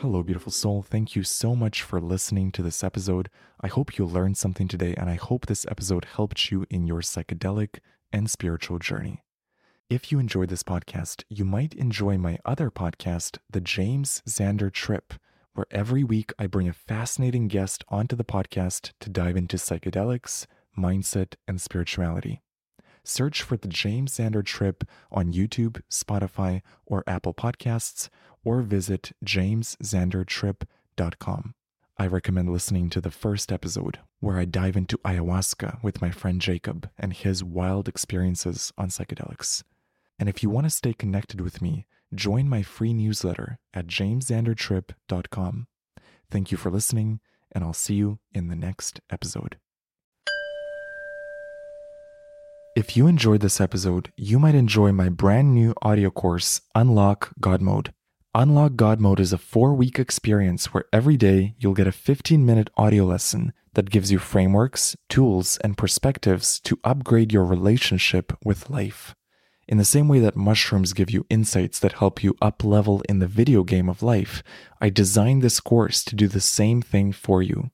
Hello, 0.00 0.22
beautiful 0.22 0.50
soul. 0.50 0.82
Thank 0.82 1.14
you 1.14 1.22
so 1.22 1.54
much 1.54 1.82
for 1.82 2.00
listening 2.00 2.52
to 2.52 2.62
this 2.62 2.82
episode. 2.82 3.28
I 3.60 3.68
hope 3.68 3.98
you 3.98 4.06
learned 4.06 4.38
something 4.38 4.66
today, 4.66 4.94
and 4.96 5.10
I 5.10 5.16
hope 5.16 5.44
this 5.44 5.66
episode 5.68 6.06
helped 6.06 6.50
you 6.50 6.64
in 6.70 6.86
your 6.86 7.02
psychedelic 7.02 7.80
and 8.10 8.30
spiritual 8.30 8.78
journey. 8.78 9.22
If 9.90 10.10
you 10.10 10.18
enjoyed 10.18 10.48
this 10.48 10.62
podcast, 10.62 11.24
you 11.28 11.44
might 11.44 11.74
enjoy 11.74 12.16
my 12.16 12.38
other 12.44 12.70
podcast, 12.70 13.38
The 13.50 13.60
James 13.60 14.22
Xander 14.26 14.72
Trip, 14.72 15.14
where 15.54 15.66
every 15.70 16.04
week 16.04 16.32
I 16.38 16.46
bring 16.46 16.68
a 16.68 16.72
fascinating 16.72 17.48
guest 17.48 17.84
onto 17.88 18.16
the 18.16 18.24
podcast 18.24 18.92
to 19.00 19.10
dive 19.10 19.36
into 19.36 19.56
psychedelics, 19.56 20.46
mindset, 20.78 21.34
and 21.48 21.60
spirituality. 21.60 22.40
Search 23.02 23.42
for 23.42 23.56
The 23.56 23.68
James 23.68 24.16
Xander 24.16 24.44
Trip 24.44 24.84
on 25.10 25.32
YouTube, 25.32 25.80
Spotify, 25.90 26.62
or 26.86 27.02
Apple 27.06 27.34
Podcasts, 27.34 28.08
or 28.44 28.62
visit 28.62 29.12
jamesxandertrip.com. 29.24 31.54
I 31.98 32.06
recommend 32.06 32.50
listening 32.50 32.88
to 32.90 33.00
the 33.00 33.10
first 33.10 33.50
episode, 33.52 33.98
where 34.20 34.38
I 34.38 34.44
dive 34.46 34.76
into 34.76 34.96
ayahuasca 34.98 35.82
with 35.82 36.00
my 36.00 36.10
friend 36.10 36.40
Jacob 36.40 36.88
and 36.98 37.12
his 37.12 37.44
wild 37.44 37.88
experiences 37.88 38.72
on 38.78 38.88
psychedelics. 38.88 39.62
And 40.18 40.28
if 40.28 40.42
you 40.42 40.50
want 40.50 40.64
to 40.64 40.70
stay 40.70 40.94
connected 40.94 41.40
with 41.40 41.60
me, 41.60 41.86
join 42.14 42.48
my 42.48 42.62
free 42.62 42.92
newsletter 42.92 43.58
at 43.74 43.86
jamesxandertrip.com. 43.86 45.66
Thank 46.30 46.50
you 46.50 46.56
for 46.56 46.70
listening, 46.70 47.20
and 47.52 47.64
I'll 47.64 47.72
see 47.72 47.94
you 47.94 48.18
in 48.32 48.48
the 48.48 48.56
next 48.56 49.00
episode. 49.10 49.56
If 52.76 52.96
you 52.96 53.08
enjoyed 53.08 53.40
this 53.40 53.60
episode, 53.60 54.12
you 54.16 54.38
might 54.38 54.54
enjoy 54.54 54.92
my 54.92 55.08
brand 55.08 55.54
new 55.54 55.74
audio 55.82 56.08
course, 56.10 56.60
Unlock 56.74 57.32
God 57.40 57.60
Mode. 57.60 57.92
Unlock 58.32 58.76
God 58.76 59.00
Mode 59.00 59.18
is 59.18 59.32
a 59.32 59.38
four 59.38 59.74
week 59.74 59.98
experience 59.98 60.72
where 60.72 60.84
every 60.92 61.16
day 61.16 61.56
you'll 61.58 61.74
get 61.74 61.88
a 61.88 61.92
15 61.92 62.46
minute 62.46 62.70
audio 62.76 63.04
lesson 63.04 63.52
that 63.74 63.90
gives 63.90 64.12
you 64.12 64.18
frameworks, 64.18 64.96
tools, 65.08 65.58
and 65.64 65.76
perspectives 65.76 66.60
to 66.60 66.78
upgrade 66.84 67.32
your 67.32 67.44
relationship 67.44 68.32
with 68.44 68.70
life. 68.70 69.16
In 69.70 69.78
the 69.78 69.85
same 69.85 70.09
way 70.09 70.18
that 70.18 70.35
mushrooms 70.35 70.92
give 70.92 71.11
you 71.11 71.26
insights 71.30 71.78
that 71.78 71.92
help 71.92 72.24
you 72.24 72.37
up 72.42 72.64
level 72.64 73.02
in 73.09 73.20
the 73.20 73.28
video 73.28 73.62
game 73.62 73.88
of 73.88 74.02
life, 74.02 74.42
I 74.80 74.90
designed 74.90 75.42
this 75.42 75.61
course 75.61 76.02
to 76.06 76.16
do 76.16 76.26
the 76.26 76.40
same 76.40 76.83
thing 76.83 77.12
for 77.12 77.40
you. 77.40 77.70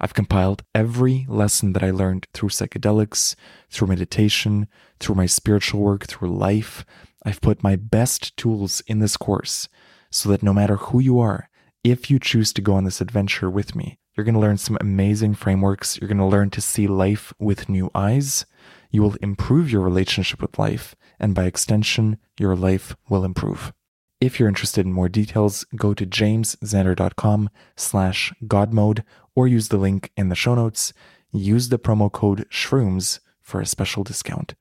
I've 0.00 0.14
compiled 0.14 0.62
every 0.76 1.26
lesson 1.28 1.72
that 1.72 1.82
I 1.82 1.90
learned 1.90 2.28
through 2.32 2.50
psychedelics, 2.50 3.34
through 3.68 3.88
meditation, 3.88 4.68
through 5.00 5.16
my 5.16 5.26
spiritual 5.26 5.80
work, 5.80 6.06
through 6.06 6.28
life. 6.38 6.84
I've 7.24 7.40
put 7.40 7.64
my 7.64 7.74
best 7.74 8.36
tools 8.36 8.80
in 8.86 9.00
this 9.00 9.16
course 9.16 9.68
so 10.12 10.28
that 10.28 10.44
no 10.44 10.52
matter 10.52 10.76
who 10.76 11.00
you 11.00 11.18
are, 11.18 11.50
if 11.82 12.12
you 12.12 12.20
choose 12.20 12.52
to 12.52 12.62
go 12.62 12.74
on 12.74 12.84
this 12.84 13.00
adventure 13.00 13.50
with 13.50 13.74
me, 13.74 13.98
you're 14.16 14.22
going 14.24 14.34
to 14.34 14.40
learn 14.40 14.58
some 14.58 14.78
amazing 14.80 15.34
frameworks. 15.34 15.98
You're 15.98 16.06
going 16.06 16.18
to 16.18 16.24
learn 16.24 16.50
to 16.50 16.60
see 16.60 16.86
life 16.86 17.32
with 17.40 17.68
new 17.68 17.90
eyes. 17.92 18.46
You 18.92 19.02
will 19.02 19.16
improve 19.16 19.72
your 19.72 19.80
relationship 19.80 20.40
with 20.40 20.56
life, 20.60 20.94
and 21.18 21.34
by 21.34 21.44
extension, 21.44 22.18
your 22.38 22.56
life 22.56 22.96
will 23.08 23.24
improve. 23.24 23.72
If 24.20 24.38
you're 24.38 24.48
interested 24.48 24.86
in 24.86 24.92
more 24.92 25.08
details, 25.08 25.64
go 25.76 25.92
to 25.94 26.06
jamesxander.com 26.06 27.50
slash 27.76 28.32
godmode 28.44 29.02
or 29.34 29.46
use 29.46 29.68
the 29.68 29.76
link 29.76 30.10
in 30.16 30.28
the 30.28 30.34
show 30.34 30.54
notes. 30.54 30.92
Use 31.32 31.68
the 31.68 31.78
promo 31.78 32.10
code 32.10 32.46
SHROOMS 32.48 33.20
for 33.42 33.60
a 33.60 33.66
special 33.66 34.04
discount. 34.04 34.54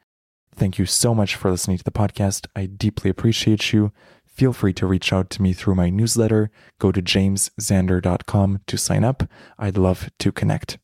Thank 0.55 0.77
you 0.77 0.85
so 0.85 1.15
much 1.15 1.35
for 1.35 1.49
listening 1.49 1.77
to 1.77 1.83
the 1.83 1.91
podcast. 1.91 2.47
I 2.55 2.65
deeply 2.65 3.09
appreciate 3.09 3.71
you. 3.71 3.91
Feel 4.25 4.53
free 4.53 4.73
to 4.73 4.87
reach 4.87 5.13
out 5.13 5.29
to 5.31 5.41
me 5.41 5.53
through 5.53 5.75
my 5.75 5.89
newsletter. 5.89 6.49
Go 6.79 6.91
to 6.91 7.01
jamesxander.com 7.01 8.61
to 8.65 8.77
sign 8.77 9.03
up. 9.03 9.23
I'd 9.57 9.77
love 9.77 10.09
to 10.19 10.31
connect. 10.31 10.79